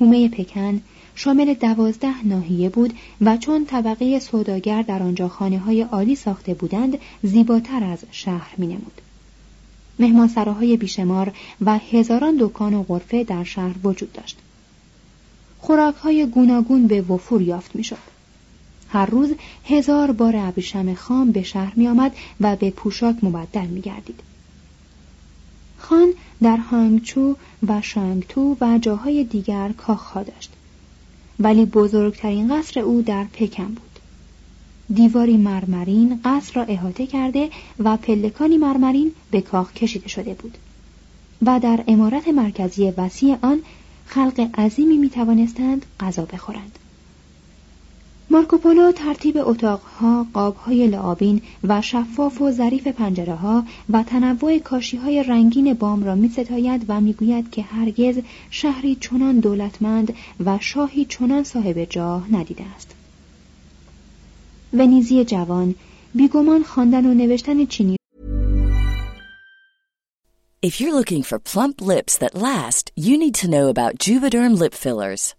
هومه 0.01 0.29
پکن 0.29 0.81
شامل 1.14 1.54
دوازده 1.54 2.26
ناحیه 2.26 2.68
بود 2.68 2.94
و 3.21 3.37
چون 3.37 3.64
طبقه 3.64 4.18
سوداگر 4.18 4.83
در 4.83 5.02
آنجا 5.02 5.28
خانه 5.28 5.59
های 5.59 5.83
عالی 5.83 6.16
ساخته 6.16 6.54
بودند 6.54 6.99
زیباتر 7.23 7.85
از 7.85 7.99
شهر 8.11 8.54
می 8.56 8.66
نمود. 8.66 9.00
مهمانسراهای 9.99 10.76
بیشمار 10.76 11.33
و 11.61 11.78
هزاران 11.78 12.37
دکان 12.40 12.75
و 12.75 12.83
غرفه 12.83 13.25
در 13.25 13.44
شهر 13.44 13.75
وجود 13.85 14.12
داشت. 14.12 14.38
خوراک 15.59 15.94
های 15.94 16.26
گوناگون 16.26 16.87
به 16.87 17.00
وفور 17.00 17.42
یافت 17.42 17.76
می 17.76 17.85
شد. 17.85 18.14
هر 18.88 19.06
روز 19.06 19.30
هزار 19.64 20.12
بار 20.12 20.37
ابریشم 20.37 20.94
خام 20.94 21.33
به 21.33 21.42
شهر 21.42 21.73
می 21.76 21.88
آمد 21.88 22.16
و 22.40 22.56
به 22.56 22.71
پوشاک 22.71 23.16
مبدل 23.25 23.66
می 23.66 23.80
گردید. 23.80 24.21
خان 25.78 26.09
در 26.42 26.56
هانگچو 26.56 27.37
و 27.68 27.83
شانگتو 27.83 28.56
و 28.61 28.78
جاهای 28.78 29.25
دیگر 29.25 29.73
کاخها 29.73 30.23
داشت. 30.23 30.52
ولی 31.41 31.64
بزرگترین 31.64 32.59
قصر 32.59 32.81
او 32.81 33.03
در 33.03 33.25
پکن 33.25 33.67
بود. 33.67 33.99
دیواری 34.95 35.37
مرمرین 35.37 36.21
قصر 36.25 36.55
را 36.55 36.62
احاطه 36.62 37.07
کرده 37.07 37.50
و 37.79 37.97
پلکانی 37.97 38.59
مرمرین 38.59 39.12
به 39.31 39.41
کاخ 39.41 39.73
کشیده 39.73 40.09
شده 40.09 40.35
بود. 40.35 40.59
و 41.47 41.61
در 41.61 41.85
امارت 41.88 42.29
مرکزی 42.29 42.91
وسیع 42.91 43.37
آن 43.43 43.62
خلق 44.07 44.50
عظیمی 44.59 44.99
می 44.99 45.11
توانستند 45.11 45.87
غذا 46.00 46.25
بخورند. 46.25 46.79
مارکوپولو 48.31 48.93
ترتیب 48.93 49.37
اتاقها، 49.37 50.26
قابهای 50.33 50.87
لعابین 50.87 51.43
و 51.64 51.83
شفاف 51.83 52.40
و 52.40 52.50
ظریف 52.50 52.87
پنجره 52.87 53.35
ها 53.35 53.64
و 53.90 54.02
تنوع 54.02 54.59
کاشی 54.59 54.97
های 54.97 55.23
رنگین 55.23 55.75
بام 55.75 56.04
را 56.04 56.14
می 56.14 56.28
ستاید 56.28 56.85
و 56.88 57.00
می 57.00 57.12
گوید 57.12 57.50
که 57.50 57.62
هرگز 57.62 58.19
شهری 58.50 58.97
چنان 59.00 59.40
دولتمند 59.40 60.14
و 60.45 60.59
شاهی 60.61 61.04
چنان 61.04 61.45
صاحب 61.45 61.85
جاه 61.85 62.26
ندیده 62.33 62.64
است. 62.76 62.95
ونیزی 64.73 65.25
جوان 65.25 65.75
بیگمان 66.14 66.62
خواندن 66.62 67.07
و 67.07 67.14
نوشتن 67.14 67.66
چینی 67.66 67.97
If 70.69 70.81
you're 70.81 70.95
looking 70.95 71.23
for 71.23 71.38
plump 71.38 71.83
lips 71.83 72.16
that 72.16 72.35
last, 72.35 72.90
you 72.97 73.19
need 73.19 73.35
to 73.43 73.50
know 73.54 73.69
about 73.69 73.99
Juvederm 73.99 74.52
lip 74.59 74.73
fillers. 74.73 75.35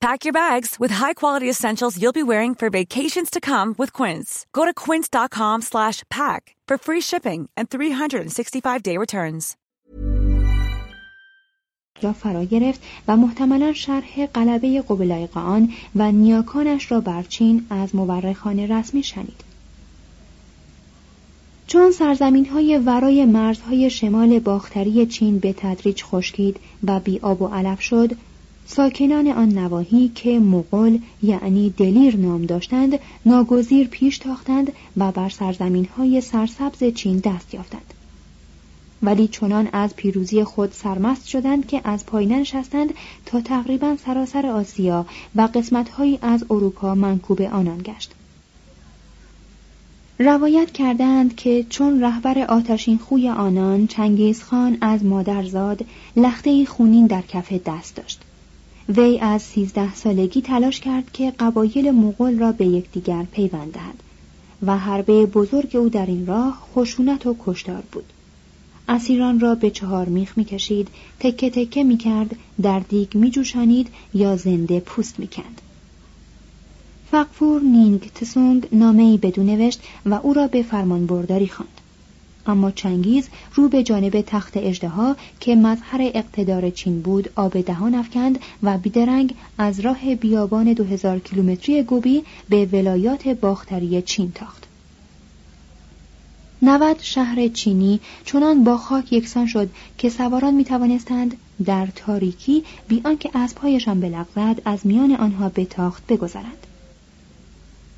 Pack 0.00 0.24
your 0.24 0.32
bags 0.32 0.78
with 0.78 0.92
high-quality 0.92 1.50
essentials 1.50 2.00
you'll 2.00 2.12
be 2.12 2.22
wearing 2.22 2.54
for 2.54 2.70
vacations 2.70 3.30
to 3.30 3.40
come 3.40 3.74
with 3.78 3.92
Quince. 3.92 4.46
Go 4.52 4.64
to 4.64 4.72
quince.com 4.72 5.62
slash 5.62 6.04
pack 6.08 6.54
for 6.68 6.78
free 6.78 7.00
shipping 7.00 7.48
and 7.56 7.68
365-day 7.68 8.96
returns. 8.96 9.56
را 12.02 12.12
فرا 12.12 12.44
گرفت 12.44 12.80
و 13.08 13.16
محتملا 13.16 13.72
شرح 13.72 14.26
قلبه 14.26 14.82
قبلای 14.88 15.28
آن 15.34 15.72
و 15.96 16.12
نیاکانش 16.12 16.92
را 16.92 17.00
بر 17.00 17.22
چین 17.22 17.66
از 17.70 17.94
مورخان 17.94 18.58
رسمی 18.58 19.02
شنید. 19.02 19.44
چون 21.66 21.90
سرزمین 21.90 22.46
های 22.46 22.78
ورای 22.78 23.24
مرزهای 23.24 23.90
شمال 23.90 24.38
باختری 24.38 25.06
چین 25.06 25.38
به 25.38 25.52
تدریج 25.52 26.04
خشکید 26.04 26.56
و 26.84 27.00
بی 27.00 27.18
آب 27.18 27.42
و 27.42 27.46
علف 27.46 27.80
شد، 27.80 28.16
ساکنان 28.70 29.28
آن 29.28 29.48
نواحی 29.48 30.08
که 30.14 30.38
مغول 30.38 30.98
یعنی 31.22 31.70
دلیر 31.70 32.16
نام 32.16 32.46
داشتند 32.46 32.98
ناگزیر 33.26 33.88
پیش 33.88 34.18
تاختند 34.18 34.72
و 34.96 35.12
بر 35.12 35.28
سرزمین 35.28 35.88
های 35.96 36.20
سرسبز 36.20 36.84
چین 36.94 37.18
دست 37.18 37.54
یافتند. 37.54 37.94
ولی 39.02 39.28
چنان 39.28 39.68
از 39.72 39.96
پیروزی 39.96 40.44
خود 40.44 40.72
سرمست 40.72 41.28
شدند 41.28 41.66
که 41.66 41.80
از 41.84 42.06
پایین 42.06 42.32
نشستند 42.32 42.94
تا 43.26 43.40
تقریبا 43.40 43.96
سراسر 44.04 44.46
آسیا 44.46 45.06
و 45.36 45.48
قسمتهایی 45.54 46.18
از 46.22 46.44
اروپا 46.50 46.94
منکوب 46.94 47.42
آنان 47.42 47.78
گشت. 47.78 48.12
روایت 50.18 50.70
کردند 50.70 51.36
که 51.36 51.66
چون 51.70 52.00
رهبر 52.00 52.38
آتشین 52.38 52.98
خوی 52.98 53.28
آنان 53.28 53.86
چنگیزخان 53.86 54.78
از 54.80 55.04
مادرزاد 55.04 55.84
لخته 56.16 56.64
خونین 56.64 57.06
در 57.06 57.22
کف 57.22 57.52
دست 57.52 57.96
داشت. 57.96 58.20
وی 58.96 59.18
از 59.18 59.42
سیزده 59.42 59.94
سالگی 59.94 60.42
تلاش 60.42 60.80
کرد 60.80 61.12
که 61.12 61.30
قبایل 61.30 61.90
مغول 61.90 62.38
را 62.38 62.52
به 62.52 62.66
یکدیگر 62.66 63.22
پیوند 63.32 63.72
دهد 63.72 64.02
و 64.66 64.78
حربه 64.78 65.26
بزرگ 65.26 65.76
او 65.76 65.88
در 65.88 66.06
این 66.06 66.26
راه 66.26 66.58
خشونت 66.74 67.26
و 67.26 67.36
کشتار 67.46 67.82
بود. 67.92 68.12
اسیران 68.88 69.40
را 69.40 69.54
به 69.54 69.70
چهار 69.70 70.08
میخ 70.08 70.38
می‌کشید 70.38 70.88
تکه 71.20 71.50
تکه 71.50 71.84
می‌کرد 71.84 72.36
در 72.62 72.80
دیگ 72.80 73.14
میجوشانید 73.14 73.88
یا 74.14 74.36
زنده 74.36 74.80
پوست 74.80 75.20
می‌کند. 75.20 75.60
فقفور 77.10 77.62
نینگ 77.62 78.10
تسونگ 78.14 78.68
نامهای 78.72 79.16
بدو 79.16 79.42
نوشت 79.42 79.80
و 80.06 80.14
او 80.14 80.32
را 80.32 80.46
به 80.46 80.62
فرمان 80.62 81.06
برداری 81.06 81.48
خواند. 81.48 81.80
اما 82.48 82.70
چنگیز 82.70 83.28
رو 83.54 83.68
به 83.68 83.82
جانب 83.82 84.20
تخت 84.20 84.52
اجدها 84.56 85.16
که 85.40 85.56
مظهر 85.56 86.00
اقتدار 86.14 86.70
چین 86.70 87.00
بود 87.02 87.30
آب 87.36 87.60
دهان 87.60 87.94
افکند 87.94 88.38
و 88.62 88.78
بیدرنگ 88.78 89.34
از 89.58 89.80
راه 89.80 90.14
بیابان 90.14 90.72
دو 90.72 90.84
هزار 90.84 91.18
کیلومتری 91.18 91.82
گوبی 91.82 92.22
به 92.48 92.64
ولایات 92.64 93.28
باختری 93.28 94.02
چین 94.02 94.32
تاخت. 94.32 94.64
نود 96.62 96.96
شهر 97.00 97.48
چینی 97.48 98.00
چنان 98.24 98.64
با 98.64 98.76
خاک 98.76 99.12
یکسان 99.12 99.46
شد 99.46 99.70
که 99.98 100.08
سواران 100.08 100.54
می 100.54 100.64
توانستند 100.64 101.36
در 101.64 101.88
تاریکی 101.96 102.64
بی 102.88 103.00
آنکه 103.04 103.30
اسبهایشان 103.34 104.00
بلغزد 104.00 104.62
از 104.64 104.86
میان 104.86 105.12
آنها 105.12 105.48
به 105.48 105.64
تاخت 105.64 106.06
بگذرند. 106.06 106.66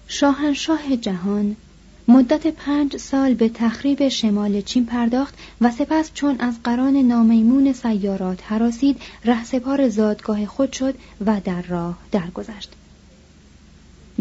شاهنشاه 0.08 0.96
جهان 0.96 1.56
مدت 2.10 2.46
پنج 2.46 2.96
سال 2.96 3.34
به 3.34 3.48
تخریب 3.48 4.08
شمال 4.08 4.60
چین 4.60 4.86
پرداخت 4.86 5.34
و 5.60 5.70
سپس 5.70 6.10
چون 6.14 6.36
از 6.38 6.54
قران 6.64 6.96
نامیمون 6.96 7.72
سیارات 7.72 8.38
حراسید 8.42 9.00
رهسپار 9.24 9.88
زادگاه 9.88 10.46
خود 10.46 10.72
شد 10.72 10.94
و 11.26 11.40
در 11.44 11.62
راه 11.62 11.98
درگذشت. 12.12 12.72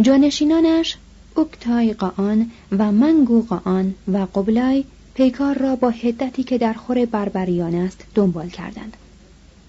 جانشینانش 0.02 0.98
اکتای 1.38 1.94
قان 1.94 2.52
و 2.72 2.92
منگو 2.92 3.42
قان 3.42 3.96
و 4.14 4.18
قبلای 4.18 4.86
پیکار 5.14 5.58
را 5.58 5.76
با 5.76 5.90
هدتی 5.90 6.44
که 6.44 6.58
در 6.58 6.74
خور 6.74 7.06
بربریان 7.06 7.76
است 7.76 8.04
دنبال 8.16 8.50
کردند. 8.50 8.98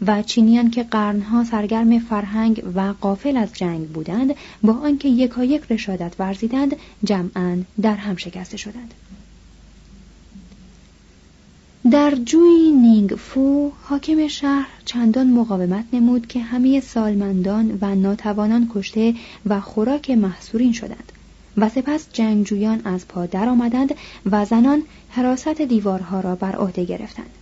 و 0.07 0.23
چینیان 0.23 0.71
که 0.71 0.83
قرنها 0.83 1.45
سرگرم 1.45 1.99
فرهنگ 1.99 2.63
و 2.75 2.95
قافل 3.01 3.37
از 3.37 3.53
جنگ 3.53 3.89
بودند 3.89 4.35
با 4.63 4.73
آنکه 4.73 5.09
یکایک 5.09 5.63
رشادت 5.71 6.15
ورزیدند 6.19 6.77
جمعا 7.05 7.59
در 7.83 7.95
هم 7.95 8.17
شکسته 8.17 8.57
شدند. 8.57 8.95
در 11.91 12.15
جوی 12.15 12.71
نینگ 12.71 13.11
فو 13.11 13.71
حاکم 13.83 14.29
شهر 14.29 14.69
چندان 14.85 15.31
مقاومت 15.31 15.85
نمود 15.93 16.27
که 16.27 16.41
همه 16.41 16.81
سالمندان 16.81 17.79
و 17.81 17.95
ناتوانان 17.95 18.71
کشته 18.75 19.15
و 19.47 19.61
خوراک 19.61 20.11
محصورین 20.11 20.73
شدند 20.73 21.13
و 21.57 21.69
سپس 21.69 22.07
جنگجویان 22.13 22.81
از 22.85 23.09
پا 23.09 23.27
درآمدند 23.27 23.95
و 24.31 24.45
زنان 24.45 24.83
حراست 25.09 25.61
دیوارها 25.61 26.21
را 26.21 26.35
بر 26.35 26.57
عهده 26.57 26.85
گرفتند. 26.85 27.40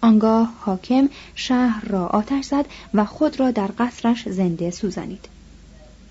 آنگاه 0.00 0.54
حاکم 0.60 1.08
شهر 1.34 1.84
را 1.88 2.06
آتش 2.06 2.44
زد 2.44 2.66
و 2.94 3.04
خود 3.04 3.40
را 3.40 3.50
در 3.50 3.70
قصرش 3.78 4.28
زنده 4.28 4.70
سوزانید. 4.70 5.28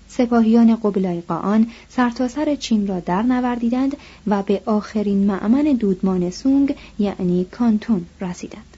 سپاهیان 0.08 0.76
قبلای 0.76 1.20
قان 1.20 1.66
سرتاسر 1.88 2.54
چین 2.54 2.86
را 2.86 3.00
در 3.00 3.22
نوردیدند 3.22 3.96
و 4.26 4.42
به 4.42 4.62
آخرین 4.66 5.26
معمن 5.26 5.62
دودمان 5.62 6.30
سونگ 6.30 6.74
یعنی 6.98 7.44
کانتون 7.44 8.06
رسیدند. 8.20 8.76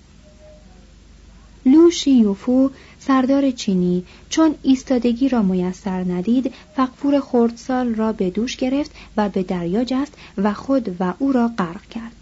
لو 1.66 1.90
شیوفو 1.90 2.70
سردار 2.98 3.50
چینی 3.50 4.04
چون 4.28 4.54
ایستادگی 4.62 5.28
را 5.28 5.42
میسر 5.42 6.04
ندید 6.04 6.52
فقفور 6.76 7.20
خردسال 7.20 7.94
را 7.94 8.12
به 8.12 8.30
دوش 8.30 8.56
گرفت 8.56 8.90
و 9.16 9.28
به 9.28 9.42
دریا 9.42 9.84
جست 9.84 10.14
و 10.38 10.52
خود 10.52 10.96
و 11.00 11.14
او 11.18 11.32
را 11.32 11.50
غرق 11.58 11.86
کرد. 11.86 12.19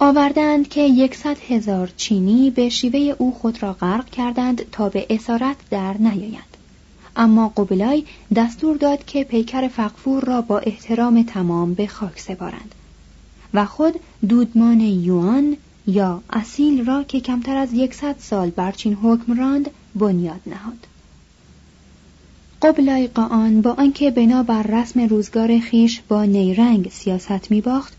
آوردند 0.00 0.68
که 0.68 0.80
یکصد 0.80 1.36
هزار 1.48 1.92
چینی 1.96 2.50
به 2.50 2.68
شیوه 2.68 3.14
او 3.18 3.32
خود 3.32 3.62
را 3.62 3.72
غرق 3.72 4.10
کردند 4.10 4.70
تا 4.70 4.88
به 4.88 5.06
اسارت 5.10 5.56
در 5.70 5.96
نیایند. 5.98 6.56
اما 7.16 7.48
قبلای 7.48 8.04
دستور 8.34 8.76
داد 8.76 9.04
که 9.04 9.24
پیکر 9.24 9.68
فقفور 9.68 10.24
را 10.24 10.40
با 10.40 10.58
احترام 10.58 11.22
تمام 11.22 11.74
به 11.74 11.86
خاک 11.86 12.20
سپارند 12.20 12.74
و 13.54 13.64
خود 13.64 13.94
دودمان 14.28 14.80
یوان 14.80 15.56
یا 15.86 16.22
اصیل 16.30 16.84
را 16.84 17.02
که 17.02 17.20
کمتر 17.20 17.56
از 17.56 17.72
یکصد 17.72 18.16
سال 18.18 18.50
بر 18.50 18.72
چین 18.72 18.94
حکم 18.94 19.40
راند 19.40 19.70
بنیاد 19.94 20.40
نهاد. 20.46 20.86
قبلای 22.62 23.06
قان 23.06 23.62
با 23.62 23.72
آنکه 23.72 24.10
بنا 24.10 24.42
بر 24.42 24.62
رسم 24.62 25.00
روزگار 25.00 25.58
خیش 25.58 26.00
با 26.08 26.24
نیرنگ 26.24 26.90
سیاست 26.90 27.50
می 27.50 27.60
باخت 27.60 27.97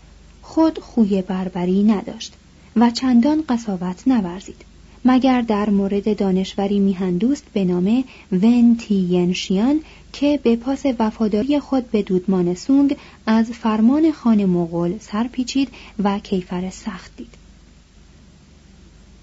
خود 0.50 0.78
خوی 0.78 1.22
بربری 1.22 1.82
نداشت 1.82 2.32
و 2.76 2.90
چندان 2.90 3.44
قصاوت 3.48 4.08
نورزید 4.08 4.64
مگر 5.04 5.40
در 5.40 5.70
مورد 5.70 6.18
دانشوری 6.18 6.78
میهندوست 6.78 7.44
به 7.52 7.64
نام 7.64 8.04
ون 8.32 8.76
تینشیان 8.76 9.80
که 10.12 10.40
به 10.42 10.56
پاس 10.56 10.82
وفاداری 10.98 11.60
خود 11.60 11.90
به 11.90 12.02
دودمان 12.02 12.54
سونگ 12.54 12.96
از 13.26 13.50
فرمان 13.50 14.12
خان 14.12 14.44
مغول 14.44 14.98
سر 14.98 15.26
پیچید 15.26 15.68
و 16.04 16.18
کیفر 16.18 16.70
سخت 16.70 17.16
دید. 17.16 17.34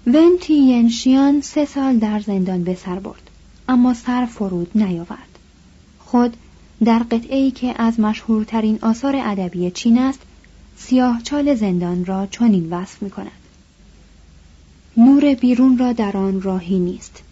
ون 0.06 0.32
تینشیان 0.40 1.40
سه 1.40 1.64
سال 1.64 1.98
در 1.98 2.20
زندان 2.20 2.64
به 2.64 2.74
سر 2.74 2.98
برد 2.98 3.30
اما 3.68 3.94
سر 3.94 4.26
فرود 4.26 4.70
نیاورد. 4.74 5.38
خود 5.98 6.36
در 6.84 6.98
قطعه 6.98 7.50
که 7.50 7.82
از 7.82 8.00
مشهورترین 8.00 8.78
آثار 8.82 9.16
ادبی 9.16 9.70
چین 9.70 9.98
است 9.98 10.20
سیاه 10.78 11.22
چال 11.22 11.54
زندان 11.54 12.04
را 12.04 12.26
چنین 12.26 12.70
وصف 12.70 13.02
می 13.02 13.10
کند. 13.10 13.30
نور 14.96 15.34
بیرون 15.34 15.78
را 15.78 15.92
در 15.92 16.16
آن 16.16 16.42
راهی 16.42 16.78
نیست. 16.78 17.22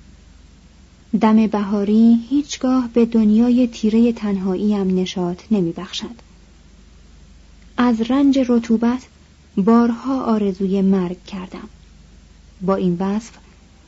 دم 1.20 1.46
بهاری 1.46 2.18
هیچگاه 2.30 2.88
به 2.94 3.06
دنیای 3.06 3.66
تیره 3.66 4.12
تنهاییم 4.12 4.98
نشاط 4.98 5.42
نمی 5.50 5.72
بخشد. 5.72 6.14
از 7.76 8.00
رنج 8.00 8.38
رطوبت 8.48 9.06
بارها 9.56 10.22
آرزوی 10.24 10.82
مرگ 10.82 11.24
کردم. 11.24 11.68
با 12.60 12.74
این 12.74 12.96
وصف 13.00 13.32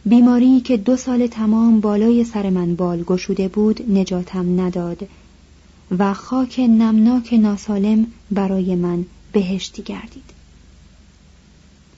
بیماری 0.07 0.61
که 0.61 0.77
دو 0.77 0.97
سال 0.97 1.27
تمام 1.27 1.81
بالای 1.81 2.25
سر 2.25 2.51
من 2.51 2.75
بال 2.75 3.03
گشوده 3.03 3.49
بود 3.49 3.93
نجاتم 3.93 4.61
نداد 4.61 5.09
و 5.99 6.15
خاک 6.15 6.61
نمناک 6.61 7.35
ناسالم 7.35 8.07
برای 8.31 8.75
من 8.75 9.05
بهشتی 9.39 9.83
گردید. 9.83 10.31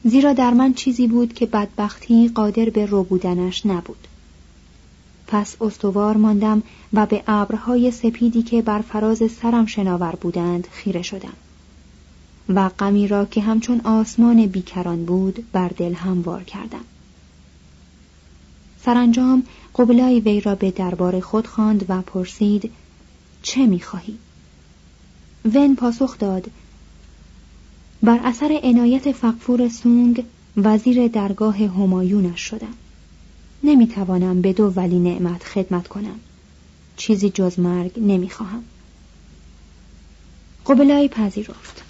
زیرا 0.05 0.33
در 0.33 0.50
من 0.50 0.74
چیزی 0.74 1.07
بود 1.07 1.33
که 1.33 1.46
بدبختی 1.46 2.29
قادر 2.29 2.70
به 2.70 2.87
رو 2.87 3.05
بودنش 3.05 3.66
نبود. 3.66 4.09
پس 5.26 5.57
استوار 5.61 6.16
ماندم 6.16 6.62
و 6.92 7.07
به 7.07 7.22
ابرهای 7.26 7.90
سپیدی 7.90 8.42
که 8.42 8.62
بر 8.62 8.81
فراز 8.81 9.22
سرم 9.42 9.66
شناور 9.66 10.14
بودند 10.20 10.68
خیره 10.70 11.03
شدم. 11.03 11.33
و 12.48 12.68
غمی 12.68 13.09
را 13.09 13.24
که 13.24 13.40
همچون 13.40 13.81
آسمان 13.81 14.46
بیکران 14.46 15.05
بود 15.05 15.44
بر 15.53 15.68
دل 15.68 15.94
هموار 15.94 16.44
کردم. 16.44 16.85
سرانجام 18.85 19.42
قبلای 19.79 20.20
وی 20.20 20.40
را 20.40 20.55
به 20.55 20.70
دربار 20.70 21.20
خود 21.20 21.46
خواند 21.46 21.85
و 21.88 22.03
پرسید 22.03 22.72
چه 23.42 23.66
می‌خواهی؟ 23.66 24.18
ون 25.55 25.76
پاسخ 25.76 26.18
داد 26.18 26.50
بر 28.02 28.20
اثر 28.24 28.60
عنایت 28.62 29.12
فقفور 29.12 29.68
سونگ 29.68 30.24
وزیر 30.56 31.08
درگاه 31.08 31.56
همایونش 31.56 32.40
شدم. 32.40 32.74
نمی‌توانم 33.64 34.40
به 34.40 34.52
دو 34.52 34.64
ولی 34.76 34.98
نعمت 34.98 35.44
خدمت 35.44 35.88
کنم. 35.88 36.20
چیزی 36.96 37.30
جز 37.30 37.58
مرگ 37.58 37.92
نمی‌خواهم. 37.96 38.62
قبلای 40.66 41.08
پذیرفت. 41.08 41.82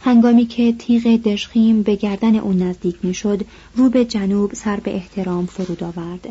هنگامی 0.00 0.46
که 0.46 0.72
تیغ 0.72 1.22
دشخیم 1.22 1.82
به 1.82 1.94
گردن 1.94 2.36
او 2.36 2.52
نزدیک 2.52 2.96
می‌شد 3.02 3.44
رو 3.76 3.90
به 3.90 4.04
جنوب 4.04 4.54
سر 4.54 4.76
به 4.76 4.94
احترام 4.94 5.46
فرود 5.46 5.84
آورد. 5.84 6.28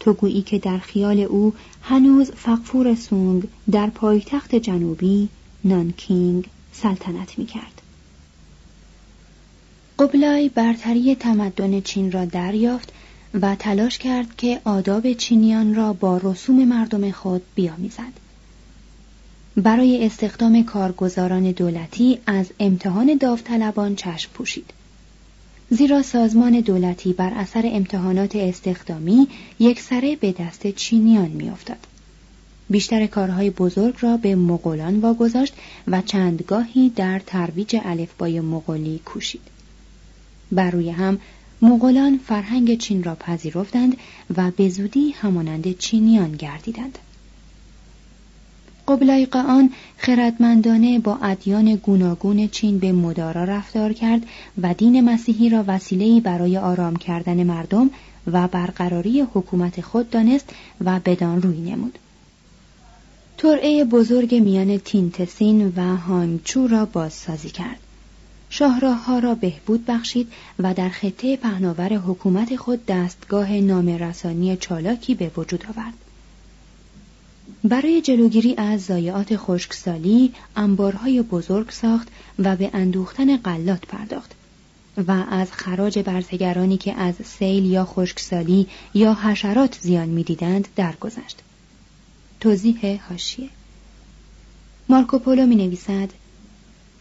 تو 0.00 0.12
گویی 0.12 0.42
که 0.42 0.58
در 0.58 0.78
خیال 0.78 1.20
او 1.20 1.52
هنوز 1.82 2.30
فقفور 2.30 2.94
سونگ 2.94 3.44
در 3.70 3.90
پایتخت 3.90 4.54
جنوبی 4.54 5.28
نانکینگ 5.64 6.48
سلطنت 6.82 7.38
می 7.38 7.46
کرد. 7.46 7.82
قبلای 9.98 10.48
برتری 10.48 11.14
تمدن 11.14 11.80
چین 11.80 12.12
را 12.12 12.24
دریافت 12.24 12.92
و 13.40 13.54
تلاش 13.54 13.98
کرد 13.98 14.36
که 14.36 14.60
آداب 14.64 15.12
چینیان 15.12 15.74
را 15.74 15.92
با 15.92 16.20
رسوم 16.22 16.64
مردم 16.64 17.10
خود 17.10 17.42
بیامیزد. 17.54 18.12
برای 19.56 20.06
استخدام 20.06 20.62
کارگزاران 20.62 21.50
دولتی 21.50 22.18
از 22.26 22.46
امتحان 22.60 23.16
داوطلبان 23.20 23.96
چشم 23.96 24.30
پوشید. 24.34 24.70
زیرا 25.70 26.02
سازمان 26.02 26.60
دولتی 26.60 27.12
بر 27.12 27.32
اثر 27.34 27.62
امتحانات 27.64 28.36
استخدامی 28.36 29.28
یک 29.58 29.80
سره 29.80 30.16
به 30.16 30.32
دست 30.32 30.66
چینیان 30.66 31.28
میافتاد. 31.28 31.86
بیشتر 32.70 33.06
کارهای 33.06 33.50
بزرگ 33.50 33.94
را 34.00 34.16
به 34.16 34.34
مغولان 34.34 35.00
واگذاشت 35.00 35.54
و 35.88 36.02
چندگاهی 36.02 36.88
در 36.88 37.18
ترویج 37.18 37.76
الفبای 37.84 38.40
مغولی 38.40 39.00
کوشید. 39.04 39.40
بر 40.52 40.70
روی 40.70 40.90
هم 40.90 41.18
مغولان 41.62 42.20
فرهنگ 42.26 42.78
چین 42.78 43.02
را 43.02 43.14
پذیرفتند 43.14 43.96
و 44.36 44.50
به 44.50 44.68
زودی 44.68 45.10
همانند 45.10 45.78
چینیان 45.78 46.32
گردیدند. 46.32 46.98
قبلای 48.88 49.28
آن 49.32 49.70
خردمندانه 49.96 50.98
با 50.98 51.18
ادیان 51.22 51.74
گوناگون 51.74 52.48
چین 52.48 52.78
به 52.78 52.92
مدارا 52.92 53.44
رفتار 53.44 53.92
کرد 53.92 54.22
و 54.62 54.74
دین 54.74 55.00
مسیحی 55.00 55.48
را 55.48 55.64
وسیله‌ای 55.66 56.20
برای 56.20 56.58
آرام 56.58 56.96
کردن 56.96 57.44
مردم 57.44 57.90
و 58.32 58.48
برقراری 58.48 59.20
حکومت 59.20 59.80
خود 59.80 60.10
دانست 60.10 60.54
و 60.84 61.00
بدان 61.04 61.42
روی 61.42 61.60
نمود. 61.60 61.98
ترعه 63.38 63.84
بزرگ 63.84 64.34
میان 64.34 64.78
تینتسین 64.78 65.72
و 65.76 65.96
هانگچو 65.96 66.66
را 66.66 66.84
بازسازی 66.84 67.50
کرد. 67.50 67.78
شاهراه 68.50 69.04
ها 69.04 69.18
را 69.18 69.34
بهبود 69.34 69.86
بخشید 69.86 70.32
و 70.58 70.74
در 70.74 70.88
خطه 70.88 71.36
پهناور 71.36 71.92
حکومت 71.92 72.56
خود 72.56 72.86
دستگاه 72.86 73.52
نامرسانی 73.52 74.56
چالاکی 74.56 75.14
به 75.14 75.30
وجود 75.36 75.64
آورد. 75.64 75.94
برای 77.64 78.00
جلوگیری 78.00 78.54
از 78.56 78.84
ضایعات 78.84 79.36
خشکسالی 79.36 80.32
انبارهای 80.56 81.22
بزرگ 81.22 81.70
ساخت 81.70 82.08
و 82.38 82.56
به 82.56 82.70
اندوختن 82.72 83.36
غلات 83.36 83.86
پرداخت 83.86 84.34
و 85.06 85.24
از 85.30 85.52
خراج 85.52 85.98
برتگرانی 85.98 86.76
که 86.76 86.94
از 86.94 87.14
سیل 87.24 87.66
یا 87.66 87.84
خشکسالی 87.84 88.66
یا 88.94 89.14
حشرات 89.14 89.78
زیان 89.80 90.08
می‌دیدند 90.08 90.68
درگذشت 90.76 91.38
توضیح 92.44 93.00
هاشیه 93.10 93.48
مارکوپولو 94.88 95.46
می 95.46 95.56
نویسد 95.56 96.08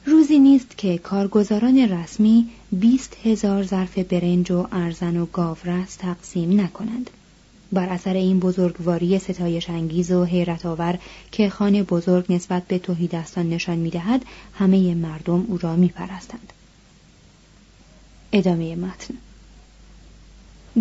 روزی 0.06 0.40
نیست 0.40 0.78
که 0.78 0.98
کارگزاران 0.98 1.78
رسمی 1.78 2.50
بیست 2.72 3.18
هزار 3.24 3.64
ظرف 3.64 3.98
برنج 3.98 4.52
و 4.52 4.68
ارزن 4.72 5.18
و 5.18 5.26
گاورس 5.26 5.96
تقسیم 5.96 6.62
نکنند. 6.62 7.10
بر 7.72 7.90
اثر 7.90 8.14
این 8.14 8.40
بزرگواری 8.40 9.20
ستایش 9.20 9.70
انگیز 9.70 10.12
و 10.12 10.24
حیرت 10.24 10.66
آور 10.66 11.00
که 11.32 11.50
خانه 11.50 11.84
بزرگ 11.84 12.26
نسبت 12.30 12.68
به 12.68 12.80
توهیدستان 12.80 13.50
نشان 13.50 13.78
می‌دهد 13.78 14.26
همه 14.54 14.96
مردم 14.96 15.46
او 15.48 15.58
را 15.58 15.76
میپرستند. 15.76 16.54
ادامه 18.32 18.76
متن. 18.76 19.14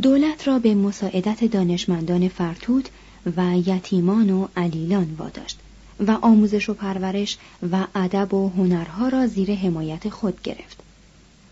دولت 0.02 0.48
را 0.48 0.58
به 0.58 0.74
مساعدت 0.74 1.44
دانشمندان 1.44 2.28
فرتوت 2.28 2.90
و 3.36 3.58
یتیمان 3.66 4.30
و 4.30 4.48
علیلان 4.56 5.14
واداشت 5.18 5.58
و 6.00 6.10
آموزش 6.10 6.68
و 6.68 6.74
پرورش 6.74 7.38
و 7.72 7.86
ادب 7.94 8.34
و 8.34 8.48
هنرها 8.48 9.08
را 9.08 9.26
زیر 9.26 9.54
حمایت 9.54 10.08
خود 10.08 10.42
گرفت 10.42 10.82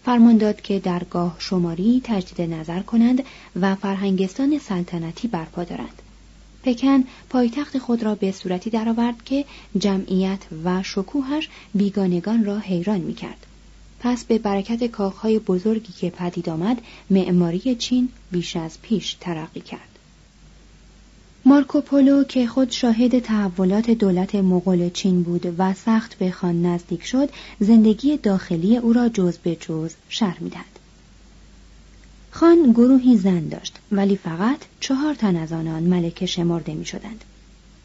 فرمان 0.04 0.36
داد 0.36 0.60
که 0.60 0.78
درگاه 0.78 1.36
شماری 1.38 2.00
تجدید 2.04 2.54
نظر 2.54 2.80
کنند 2.80 3.22
و 3.60 3.74
فرهنگستان 3.74 4.58
سلطنتی 4.58 5.28
برپا 5.28 5.64
دارند 5.64 6.02
پکن 6.62 7.04
پایتخت 7.28 7.78
خود 7.78 8.02
را 8.02 8.14
به 8.14 8.32
صورتی 8.32 8.70
درآورد 8.70 9.24
که 9.24 9.44
جمعیت 9.78 10.38
و 10.64 10.82
شکوهش 10.82 11.48
بیگانگان 11.74 12.44
را 12.44 12.58
حیران 12.58 13.00
می 13.00 13.14
کرد. 13.14 13.46
پس 14.00 14.24
به 14.24 14.38
برکت 14.38 14.84
کاخهای 14.86 15.38
بزرگی 15.38 15.92
که 15.92 16.10
پدید 16.10 16.48
آمد 16.48 16.82
معماری 17.10 17.74
چین 17.74 18.08
بیش 18.30 18.56
از 18.56 18.82
پیش 18.82 19.16
ترقی 19.20 19.60
کرد. 19.60 19.89
مارکوپولو 21.50 22.24
که 22.24 22.46
خود 22.46 22.70
شاهد 22.70 23.18
تحولات 23.18 23.90
دولت 23.90 24.34
مغول 24.34 24.90
چین 24.90 25.22
بود 25.22 25.54
و 25.58 25.74
سخت 25.74 26.18
به 26.18 26.30
خان 26.30 26.66
نزدیک 26.66 27.04
شد 27.04 27.28
زندگی 27.60 28.16
داخلی 28.16 28.76
او 28.76 28.92
را 28.92 29.08
جز 29.08 29.38
به 29.38 29.56
جز 29.56 29.94
شر 30.08 30.36
می‌دهد 30.40 30.78
خان 32.30 32.72
گروهی 32.72 33.16
زن 33.16 33.48
داشت 33.48 33.78
ولی 33.92 34.16
فقط 34.16 34.58
چهار 34.80 35.14
تن 35.14 35.36
از 35.36 35.52
آنان 35.52 35.82
ملکه 35.82 36.26
شمرده 36.26 36.74
می 36.74 36.86
شدند. 36.86 37.24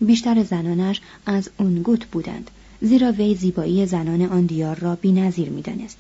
بیشتر 0.02 0.44
زنانش 0.44 1.02
از 1.26 1.50
اونگوت 1.60 2.06
بودند 2.06 2.52
زیرا 2.82 3.12
وی 3.12 3.36
زیبایی 3.36 3.86
زنان 3.86 4.22
آن 4.22 4.46
دیار 4.46 4.80
را 4.80 4.96
بی 4.96 5.12
نظیر 5.12 5.50
می 5.50 5.62
دانست. 5.62 6.00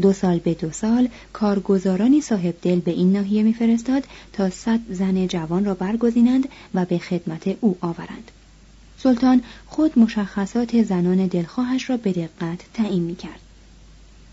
دو 0.00 0.12
سال 0.12 0.38
به 0.38 0.54
دو 0.54 0.70
سال 0.70 1.08
کارگزارانی 1.32 2.20
صاحب 2.20 2.54
دل 2.62 2.80
به 2.80 2.90
این 2.90 3.12
ناحیه 3.12 3.42
میفرستاد 3.42 4.04
تا 4.32 4.50
صد 4.50 4.80
زن 4.90 5.26
جوان 5.26 5.64
را 5.64 5.74
برگزینند 5.74 6.48
و 6.74 6.84
به 6.84 6.98
خدمت 6.98 7.56
او 7.60 7.76
آورند 7.80 8.30
سلطان 8.98 9.42
خود 9.66 9.98
مشخصات 9.98 10.82
زنان 10.82 11.26
دلخواهش 11.26 11.90
را 11.90 11.96
به 11.96 12.12
دقت 12.12 12.58
تعیین 12.74 13.02
می 13.02 13.16
کرد. 13.16 13.40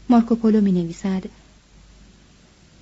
مارکوپولو 0.10 0.62
می 0.62 0.72
نویسد 0.72 1.24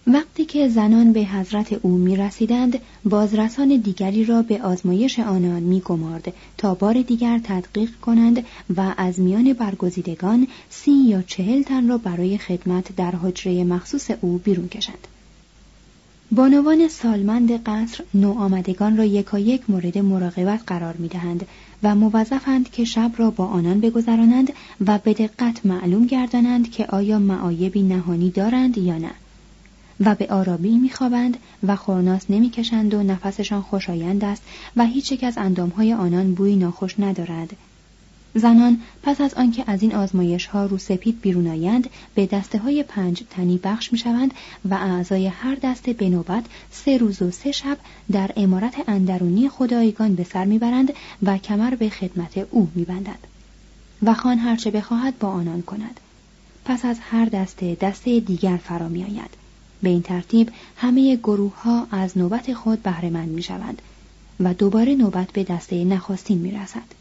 وقتی 0.08 0.46
که 0.46 0.70
زنان 0.70 1.14
به 1.14 1.20
حضرت 1.20 1.74
او 1.74 1.98
می 1.98 2.16
رسیدند 2.16 2.80
بازرسان 3.06 3.68
دیگری 3.68 4.26
را 4.26 4.42
به 4.42 4.62
آزمایش 4.62 5.20
آنان 5.20 5.64
می 5.64 5.80
گمارد 5.80 6.34
تا 6.58 6.76
بار 6.76 7.02
دیگر 7.02 7.42
تدقیق 7.44 7.90
کنند 8.02 8.46
و 8.78 8.94
از 8.98 9.20
میان 9.20 9.54
برگزیدگان 9.54 10.48
سی 10.70 10.92
یا 10.92 11.22
چهل 11.22 11.64
تن 11.64 11.88
را 11.88 11.98
برای 11.98 12.38
خدمت 12.38 12.96
در 12.96 13.12
حجره 13.12 13.64
مخصوص 13.64 14.12
او 14.22 14.38
بیرون 14.38 14.68
کشند. 14.68 15.08
بانوان 16.32 16.88
سالمند 16.88 17.64
قصر 17.64 18.04
نوآمدگان 18.14 18.98
را 18.98 19.06
یکایک 19.06 19.70
مورد 19.70 19.98
مراقبت 19.98 20.62
قرار 20.68 20.94
می 20.94 21.08
دهند 21.08 21.48
و 21.84 21.96
موظفند 21.96 22.72
که 22.72 22.86
شب 22.86 23.12
را 23.18 23.32
با 23.32 23.46
آنان 23.46 23.80
بگذرانند 23.80 24.54
و 24.88 24.98
به 24.98 25.14
دقت 25.14 25.66
معلوم 25.66 26.06
گردانند 26.06 26.72
که 26.72 26.86
آیا 26.86 27.20
معایبی 27.20 27.84
نهانی 27.84 28.30
دارند 28.30 28.78
یا 28.78 28.98
نه. 28.98 29.12
و 30.00 30.16
به 30.16 30.28
آرامی 30.28 30.78
میخوابند 30.78 31.38
و 31.64 31.76
خورناس 31.76 32.26
نمی‌کشند 32.30 32.94
و 32.94 33.04
نفسشان 33.04 33.62
خوشایند 33.62 34.24
است 34.24 34.44
و 34.76 34.86
هیچ 34.86 35.12
یک 35.12 35.24
از 35.24 35.38
اندامهای 35.38 35.94
آنان 35.94 36.34
بوی 36.34 36.56
ناخوش 36.56 37.00
ندارد. 37.00 37.56
زنان 38.38 38.82
پس 39.04 39.22
از 39.22 39.34
آنکه 39.34 39.64
از 39.68 39.82
این 39.82 39.96
آزمایش 39.96 40.46
ها 40.46 40.66
رو 40.66 40.78
سپید 40.78 41.22
بیرون 41.22 41.48
آیند 41.48 41.90
به 42.16 42.26
دسته 42.26 42.58
های 42.58 42.84
پنج 42.84 43.24
تنی 43.30 43.60
بخش 43.64 43.92
می 43.94 43.98
شوند 43.98 44.34
و 44.70 44.74
اعضای 44.74 45.28
هر 45.28 45.58
دسته 45.64 45.94
به 45.94 46.10
نوبت 46.10 46.44
سه 46.72 46.98
روز 46.98 47.22
و 47.22 47.32
سه 47.32 47.52
شب 47.52 47.78
در 48.12 48.32
امارت 48.36 48.76
اندرونی 48.88 49.50
خدایگان 49.50 50.16
به 50.16 50.24
سر 50.24 50.46
می‌برند 50.46 50.94
و 51.24 51.38
کمر 51.38 51.76
به 51.76 51.90
خدمت 51.90 52.38
او 52.52 52.70
میبندند 52.76 53.28
و 54.04 54.14
خان 54.14 54.38
هرچه 54.38 54.72
بخواهد 54.72 55.20
با 55.20 55.28
آنان 55.28 55.62
کند. 55.62 56.00
پس 56.66 56.86
از 56.86 56.98
هر 57.02 57.26
دسته 57.26 57.78
دسته 57.82 58.20
دیگر 58.20 58.58
فرا 58.58 58.90
می 58.90 59.04
آید 59.04 59.45
به 59.86 59.92
این 59.92 60.02
ترتیب 60.02 60.52
همه 60.78 61.16
گروه 61.16 61.62
ها 61.62 61.88
از 61.92 62.18
نوبت 62.18 62.54
خود 62.54 62.84
بهرهمند 62.84 63.30
می 63.30 63.44
شوند 63.44 63.82
و 64.40 64.54
دوباره 64.54 64.96
نوبت 64.96 65.32
به 65.32 65.44
دسته 65.44 65.84
نخستین 65.84 66.38
می 66.38 66.52
رسد. 66.52 66.96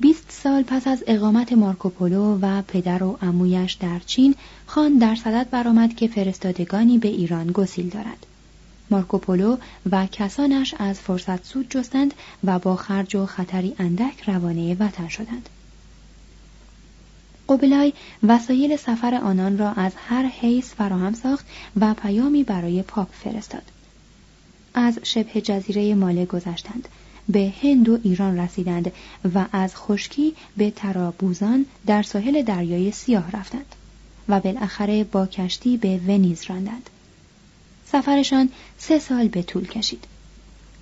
بیست 0.00 0.26
سال 0.30 0.62
پس 0.62 0.86
از 0.86 1.04
اقامت 1.06 1.52
مارکوپولو 1.52 2.38
و 2.42 2.62
پدر 2.62 3.02
و 3.02 3.18
امویش 3.22 3.72
در 3.72 3.98
چین 4.06 4.34
خان 4.66 4.98
در 4.98 5.14
صدد 5.14 5.50
برآمد 5.50 5.96
که 5.96 6.08
فرستادگانی 6.08 6.98
به 6.98 7.08
ایران 7.08 7.46
گسیل 7.46 7.88
دارد 7.88 8.26
مارکوپولو 8.90 9.56
و 9.90 10.06
کسانش 10.06 10.74
از 10.78 11.00
فرصت 11.00 11.44
سود 11.44 11.70
جستند 11.70 12.14
و 12.44 12.58
با 12.58 12.76
خرج 12.76 13.16
و 13.16 13.26
خطری 13.26 13.74
اندک 13.78 14.28
روانه 14.28 14.76
وطن 14.80 15.08
شدند 15.08 15.48
قبلای 17.52 17.92
وسایل 18.22 18.76
سفر 18.76 19.14
آنان 19.14 19.58
را 19.58 19.72
از 19.72 19.92
هر 20.08 20.26
حیث 20.26 20.74
فراهم 20.74 21.14
ساخت 21.14 21.46
و 21.80 21.94
پیامی 21.94 22.44
برای 22.44 22.82
پاپ 22.82 23.08
فرستاد. 23.12 23.62
از 24.74 24.98
شبه 25.02 25.40
جزیره 25.40 25.94
ماله 25.94 26.24
گذشتند. 26.24 26.88
به 27.28 27.52
هند 27.62 27.88
و 27.88 27.98
ایران 28.02 28.38
رسیدند 28.38 28.92
و 29.34 29.46
از 29.52 29.76
خشکی 29.76 30.34
به 30.56 30.70
ترابوزان 30.70 31.66
در 31.86 32.02
ساحل 32.02 32.42
دریای 32.42 32.92
سیاه 32.92 33.30
رفتند 33.30 33.74
و 34.28 34.40
بالاخره 34.40 35.04
با 35.04 35.26
کشتی 35.26 35.76
به 35.76 36.00
ونیز 36.06 36.44
راندند. 36.48 36.90
سفرشان 37.86 38.48
سه 38.78 38.98
سال 38.98 39.28
به 39.28 39.42
طول 39.42 39.66
کشید. 39.66 40.04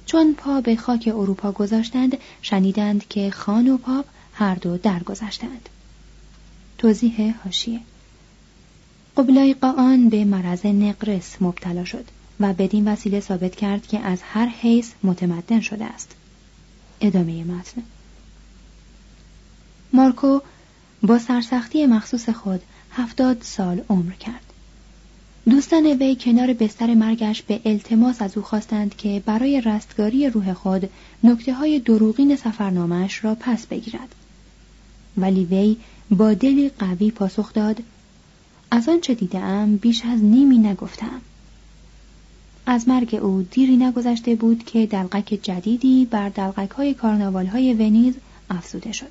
چون 0.06 0.34
پا 0.34 0.60
به 0.60 0.76
خاک 0.76 1.12
اروپا 1.16 1.52
گذاشتند 1.52 2.16
شنیدند 2.42 3.08
که 3.08 3.30
خان 3.30 3.68
و 3.68 3.76
پاپ 3.76 4.04
هر 4.34 4.54
دو 4.54 4.76
درگذشتند. 4.76 5.68
توضیح 6.80 7.34
هاشیه 7.44 7.80
قبلای 9.16 9.54
قان 9.54 10.08
به 10.08 10.24
مرض 10.24 10.66
نقرس 10.66 11.36
مبتلا 11.40 11.84
شد 11.84 12.04
و 12.40 12.52
بدین 12.52 12.88
وسیله 12.88 13.20
ثابت 13.20 13.56
کرد 13.56 13.86
که 13.86 13.98
از 13.98 14.18
هر 14.22 14.46
حیث 14.46 14.90
متمدن 15.02 15.60
شده 15.60 15.84
است. 15.84 16.14
ادامه 17.00 17.44
متن. 17.44 17.82
مارکو 19.92 20.40
با 21.02 21.18
سرسختی 21.18 21.86
مخصوص 21.86 22.28
خود 22.28 22.60
هفتاد 22.92 23.42
سال 23.42 23.80
عمر 23.88 24.12
کرد. 24.12 24.52
دوستان 25.50 25.86
وی 25.86 26.16
کنار 26.20 26.52
بستر 26.52 26.94
مرگش 26.94 27.42
به 27.42 27.60
التماس 27.64 28.22
از 28.22 28.36
او 28.36 28.42
خواستند 28.42 28.96
که 28.96 29.22
برای 29.26 29.60
رستگاری 29.60 30.30
روح 30.30 30.52
خود 30.52 30.90
نکته 31.24 31.54
های 31.54 31.78
دروغین 31.78 32.36
سفرنامهش 32.36 33.24
را 33.24 33.34
پس 33.34 33.66
بگیرد. 33.66 34.14
ولی 35.16 35.44
وی 35.44 35.76
با 36.10 36.34
دلی 36.34 36.68
قوی 36.68 37.10
پاسخ 37.10 37.52
داد 37.52 37.82
از 38.70 38.88
آنچه 38.88 39.14
دیدم 39.14 39.76
بیش 39.76 40.04
از 40.04 40.24
نیمی 40.24 40.58
نگفتم 40.58 41.20
از 42.66 42.88
مرگ 42.88 43.14
او 43.14 43.42
دیری 43.42 43.76
نگذشته 43.76 44.34
بود 44.34 44.64
که 44.64 44.86
دلقک 44.86 45.38
جدیدی 45.42 46.04
بر 46.04 46.28
دلقک 46.28 46.70
های 46.70 46.94
کارناوال 46.94 47.46
های 47.46 47.74
ونیز 47.74 48.14
افزوده 48.50 48.92
شد 48.92 49.10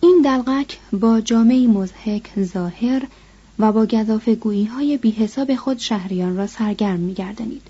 این 0.00 0.22
دلقک 0.24 0.78
با 0.92 1.20
جامه‌ای 1.20 1.66
مضحک 1.66 2.30
ظاهر 2.40 3.06
و 3.58 3.72
با 3.72 3.86
گزاف 3.86 4.28
گویی 4.28 4.64
های 4.64 4.96
بی 4.96 5.10
حساب 5.10 5.54
خود 5.54 5.78
شهریان 5.78 6.36
را 6.36 6.46
سرگرم 6.46 7.00
می 7.00 7.14
گردانید. 7.14 7.62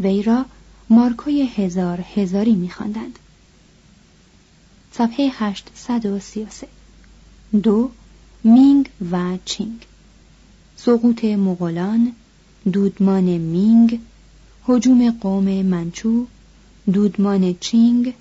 وی 0.00 0.22
را 0.22 0.44
مارکوی 0.90 1.42
هزار 1.42 2.00
هزاری 2.14 2.54
می 2.54 2.70
خواندند. 2.70 3.18
صفحه 4.98 5.30
833 5.32 6.68
دو 7.62 7.90
مینگ 8.44 8.90
و 9.12 9.38
چینگ. 9.44 9.86
سقوط 10.76 11.24
مغولان 11.24 12.12
دودمان 12.72 13.22
مینگ 13.38 14.00
هجوم 14.68 15.10
قوم 15.10 15.62
منچو 15.62 16.26
دودمان 16.92 17.54
چینگ 17.60 18.14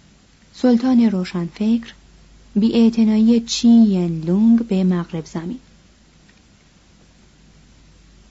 سلطان 0.53 1.01
روشنفکر 1.01 1.93
بیاعتنایی 2.55 3.39
چی 3.39 3.67
ین 3.69 4.23
لونگ 4.25 4.67
به 4.67 4.83
مغرب 4.83 5.25
زمین. 5.25 5.59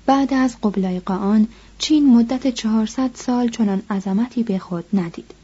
بعد 0.06 0.34
از 0.34 0.56
قبلای 0.62 1.00
قان 1.00 1.48
چین 1.78 2.14
مدت 2.14 2.54
400 2.54 3.10
سال 3.14 3.48
چنان 3.48 3.82
عظمتی 3.90 4.42
به 4.42 4.58
خود 4.58 4.84
ندید. 4.94 5.34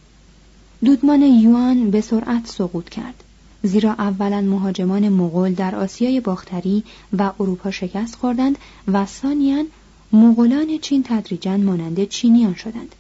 دودمان 0.85 1.23
یوان 1.23 1.91
به 1.91 2.01
سرعت 2.01 2.47
سقوط 2.47 2.89
کرد. 2.89 3.25
زیرا 3.63 3.93
اولا 3.93 4.41
مهاجمان 4.41 5.09
مغول 5.09 5.55
در 5.55 5.75
آسیای 5.75 6.21
باختری 6.21 6.85
و 7.19 7.33
اروپا 7.41 7.71
شکست 7.71 8.15
خوردند 8.15 8.59
و 8.93 9.07
ثانیا 9.07 9.65
مغولان 10.13 10.79
چین 10.79 11.03
تدریجا 11.03 11.57
مانند 11.57 12.09
چینیان 12.09 12.55
شدند. 12.55 12.95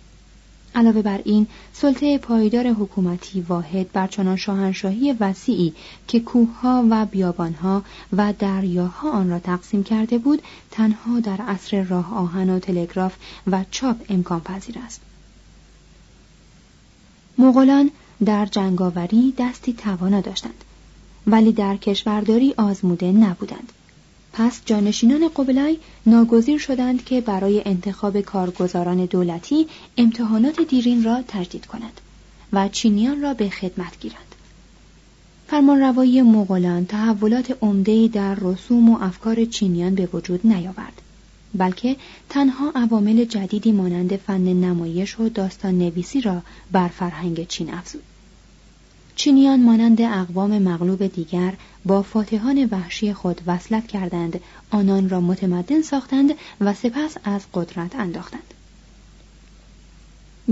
علاوه 0.74 1.02
بر 1.02 1.20
این 1.24 1.46
سلطه 1.72 2.18
پایدار 2.18 2.66
حکومتی 2.66 3.40
واحد 3.40 3.92
بر 3.92 4.06
چنان 4.06 4.36
شاهنشاهی 4.36 5.12
وسیعی 5.20 5.72
که 6.08 6.20
کوهها 6.20 6.84
و 6.90 7.06
بیابانها 7.06 7.82
و 8.12 8.32
دریاها 8.38 9.10
آن 9.10 9.30
را 9.30 9.38
تقسیم 9.38 9.82
کرده 9.82 10.18
بود 10.18 10.42
تنها 10.70 11.20
در 11.20 11.36
عصر 11.36 11.82
راه 11.82 12.14
آهن 12.14 12.50
و 12.50 12.58
تلگراف 12.58 13.16
و 13.46 13.64
چاپ 13.70 13.96
امکان 14.08 14.40
پذیر 14.40 14.78
است. 14.86 15.00
مغولان 17.38 17.90
در 18.24 18.46
جنگاوری 18.46 19.34
دستی 19.38 19.72
توانا 19.72 20.20
داشتند 20.20 20.64
ولی 21.26 21.52
در 21.52 21.76
کشورداری 21.76 22.54
آزموده 22.56 23.12
نبودند. 23.12 23.72
پس 24.32 24.60
جانشینان 24.66 25.28
قبلای 25.36 25.78
ناگزیر 26.06 26.58
شدند 26.58 27.04
که 27.04 27.20
برای 27.20 27.62
انتخاب 27.66 28.20
کارگزاران 28.20 29.04
دولتی 29.04 29.66
امتحانات 29.96 30.60
دیرین 30.60 31.04
را 31.04 31.22
تجدید 31.28 31.66
کنند 31.66 32.00
و 32.52 32.68
چینیان 32.68 33.22
را 33.22 33.34
به 33.34 33.48
خدمت 33.48 34.00
گیرند. 34.00 34.34
فرمانروایی 35.48 36.22
مغولان 36.22 36.86
تحولات 36.86 37.58
عمدهای 37.62 38.08
در 38.08 38.34
رسوم 38.34 38.90
و 38.90 38.98
افکار 39.00 39.44
چینیان 39.44 39.94
به 39.94 40.08
وجود 40.12 40.40
نیاورد. 40.44 41.02
بلکه 41.54 41.96
تنها 42.28 42.72
عوامل 42.74 43.24
جدیدی 43.24 43.72
مانند 43.72 44.16
فن 44.16 44.40
نمایش 44.40 45.20
و 45.20 45.28
داستان 45.28 45.78
نویسی 45.78 46.20
را 46.20 46.42
بر 46.72 46.88
فرهنگ 46.88 47.46
چین 47.46 47.74
افزود. 47.74 48.02
چینیان 49.16 49.62
مانند 49.62 50.02
اقوام 50.02 50.58
مغلوب 50.58 51.06
دیگر 51.06 51.54
با 51.84 52.02
فاتحان 52.02 52.68
وحشی 52.70 53.12
خود 53.12 53.40
وصلت 53.46 53.86
کردند. 53.86 54.40
آنان 54.70 55.08
را 55.08 55.20
متمدن 55.20 55.82
ساختند 55.82 56.30
و 56.60 56.74
سپس 56.74 57.16
از 57.24 57.42
قدرت 57.54 57.96
انداختند. 57.96 58.54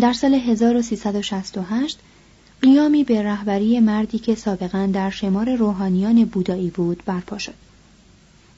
در 0.00 0.12
سال 0.12 0.34
1368 0.34 1.98
قیامی 2.62 3.04
به 3.04 3.22
رهبری 3.22 3.80
مردی 3.80 4.18
که 4.18 4.34
سابقا 4.34 4.90
در 4.92 5.10
شمار 5.10 5.54
روحانیان 5.54 6.24
بودایی 6.24 6.70
بود 6.70 7.02
برپا 7.06 7.38
شد. 7.38 7.65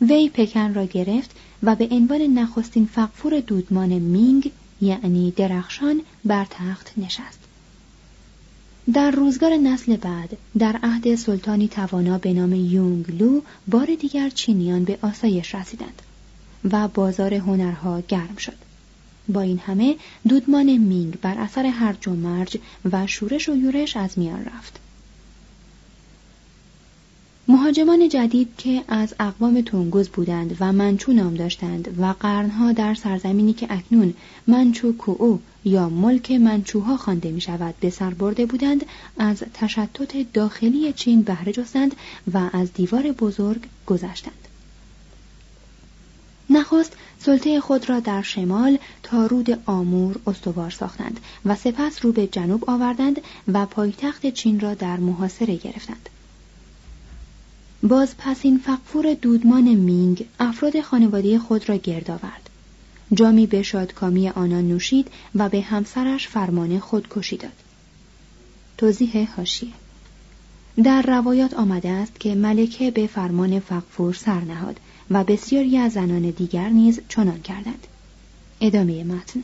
وی 0.01 0.29
پکن 0.29 0.75
را 0.75 0.85
گرفت 0.85 1.31
و 1.63 1.75
به 1.77 1.89
عنوان 1.91 2.21
نخستین 2.21 2.87
فقفور 2.87 3.41
دودمان 3.41 3.89
مینگ 3.89 4.51
یعنی 4.81 5.31
درخشان 5.31 6.01
بر 6.25 6.47
تخت 6.51 6.93
نشست. 6.97 7.39
در 8.93 9.11
روزگار 9.11 9.57
نسل 9.57 9.97
بعد 9.97 10.37
در 10.59 10.81
عهد 10.83 11.15
سلطانی 11.15 11.69
توانا 11.69 12.19
به 12.19 12.33
نام 12.33 12.55
یونگ 12.55 13.23
لو 13.23 13.41
بار 13.67 13.95
دیگر 14.01 14.29
چینیان 14.29 14.85
به 14.85 14.99
آسایش 15.03 15.55
رسیدند 15.55 16.03
و 16.73 16.89
بازار 16.89 17.35
هنرها 17.35 18.03
گرم 18.09 18.37
شد. 18.37 18.57
با 19.29 19.41
این 19.41 19.59
همه 19.59 19.97
دودمان 20.29 20.77
مینگ 20.77 21.21
بر 21.21 21.39
اثر 21.39 21.67
هرج 21.67 22.09
و 22.09 22.15
مرج 22.15 22.59
و 22.93 23.07
شورش 23.07 23.49
و 23.49 23.57
یورش 23.57 23.97
از 23.97 24.19
میان 24.19 24.45
رفت. 24.45 24.81
مهاجمان 27.51 28.09
جدید 28.09 28.49
که 28.59 28.85
از 28.89 29.15
اقوام 29.21 29.61
تونگوز 29.61 30.09
بودند 30.09 30.57
و 30.61 30.73
منچو 30.73 31.13
نام 31.13 31.35
داشتند 31.35 32.01
و 32.01 32.15
قرنها 32.21 32.73
در 32.73 32.95
سرزمینی 32.95 33.53
که 33.53 33.67
اکنون 33.71 34.15
منچو 34.47 34.93
کوو 34.93 35.39
یا 35.65 35.89
ملک 35.89 36.31
منچوها 36.31 36.97
خوانده 36.97 37.31
می 37.31 37.41
شود 37.41 37.75
به 37.81 37.91
سر 37.91 38.11
برده 38.11 38.47
بودند 38.47 38.87
از 39.19 39.43
تشتت 39.55 40.33
داخلی 40.33 40.93
چین 40.93 41.23
بهره 41.23 41.53
جستند 41.53 41.97
و 42.35 42.51
از 42.53 42.73
دیوار 42.73 43.13
بزرگ 43.13 43.63
گذشتند. 43.87 44.49
نخست 46.51 46.93
سلطه 47.19 47.61
خود 47.61 47.89
را 47.89 48.01
در 48.01 48.23
شمال 48.23 48.79
تا 49.03 49.27
رود 49.27 49.63
آمور 49.67 50.17
استوار 50.27 50.71
ساختند 50.71 51.21
و 51.45 51.55
سپس 51.55 52.05
رو 52.05 52.13
به 52.13 52.27
جنوب 52.27 52.71
آوردند 52.71 53.21
و 53.53 53.67
پایتخت 53.67 54.27
چین 54.27 54.61
را 54.61 54.75
در 54.75 54.97
محاصره 54.97 55.57
گرفتند. 55.57 56.09
باز 57.83 58.15
پس 58.19 58.41
این 58.43 58.59
فقفور 58.59 59.15
دودمان 59.15 59.65
مینگ 59.65 60.27
افراد 60.41 60.81
خانواده 60.81 61.39
خود 61.39 61.69
را 61.69 61.77
گرد 61.77 62.11
آورد. 62.11 62.51
جامی 63.15 63.47
به 63.47 63.63
شادکامی 63.63 64.29
آنان 64.29 64.69
نوشید 64.69 65.09
و 65.35 65.49
به 65.49 65.61
همسرش 65.61 66.29
فرمان 66.29 66.79
خودکشی 66.79 67.37
داد. 67.37 67.53
توضیح 68.79 69.35
هاشیه 69.37 69.73
در 70.85 71.03
روایات 71.03 71.55
آمده 71.55 71.89
است 71.89 72.21
که 72.21 72.35
ملکه 72.35 72.91
به 72.91 73.07
فرمان 73.07 73.61
فقفور 73.61 74.15
سر 74.15 74.41
نهاد 74.41 74.81
و 75.11 75.25
بسیاری 75.25 75.77
از 75.77 75.93
زنان 75.93 76.31
دیگر 76.31 76.69
نیز 76.69 77.01
چنان 77.09 77.43
کردند. 77.43 77.87
ادامه 78.61 79.05
متن. 79.05 79.43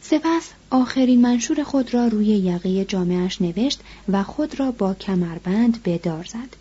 سپس 0.00 0.50
آخرین 0.70 1.20
منشور 1.20 1.62
خود 1.62 1.94
را 1.94 2.06
روی 2.06 2.26
یقه 2.26 2.84
جامعش 2.84 3.42
نوشت 3.42 3.80
و 4.08 4.22
خود 4.22 4.60
را 4.60 4.70
با 4.70 4.94
کمربند 4.94 5.82
به 5.82 5.98
دار 5.98 6.24
زد 6.24 6.56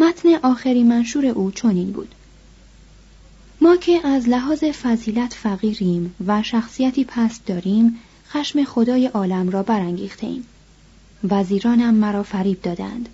متن 0.00 0.34
آخرین 0.42 0.88
منشور 0.88 1.26
او 1.26 1.50
چنین 1.50 1.92
بود 1.92 2.14
ما 3.60 3.76
که 3.76 4.06
از 4.06 4.28
لحاظ 4.28 4.64
فضیلت 4.64 5.34
فقیریم 5.34 6.14
و 6.26 6.42
شخصیتی 6.42 7.04
پست 7.04 7.46
داریم 7.46 8.00
خشم 8.28 8.64
خدای 8.64 9.06
عالم 9.06 9.50
را 9.50 9.62
برانگیخته 9.62 10.26
ایم 10.26 10.46
وزیرانم 11.30 11.94
مرا 11.94 12.22
فریب 12.22 12.62
دادند 12.62 13.08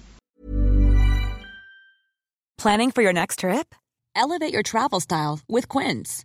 Planning 2.63 2.93
for 2.93 3.03
your 3.03 3.13
next 3.13 3.37
trip? 3.41 3.69
Elevate 4.15 4.53
your 4.57 4.63
travel 4.63 5.01
style 5.01 5.41
with 5.49 5.65
Quince. 5.75 6.25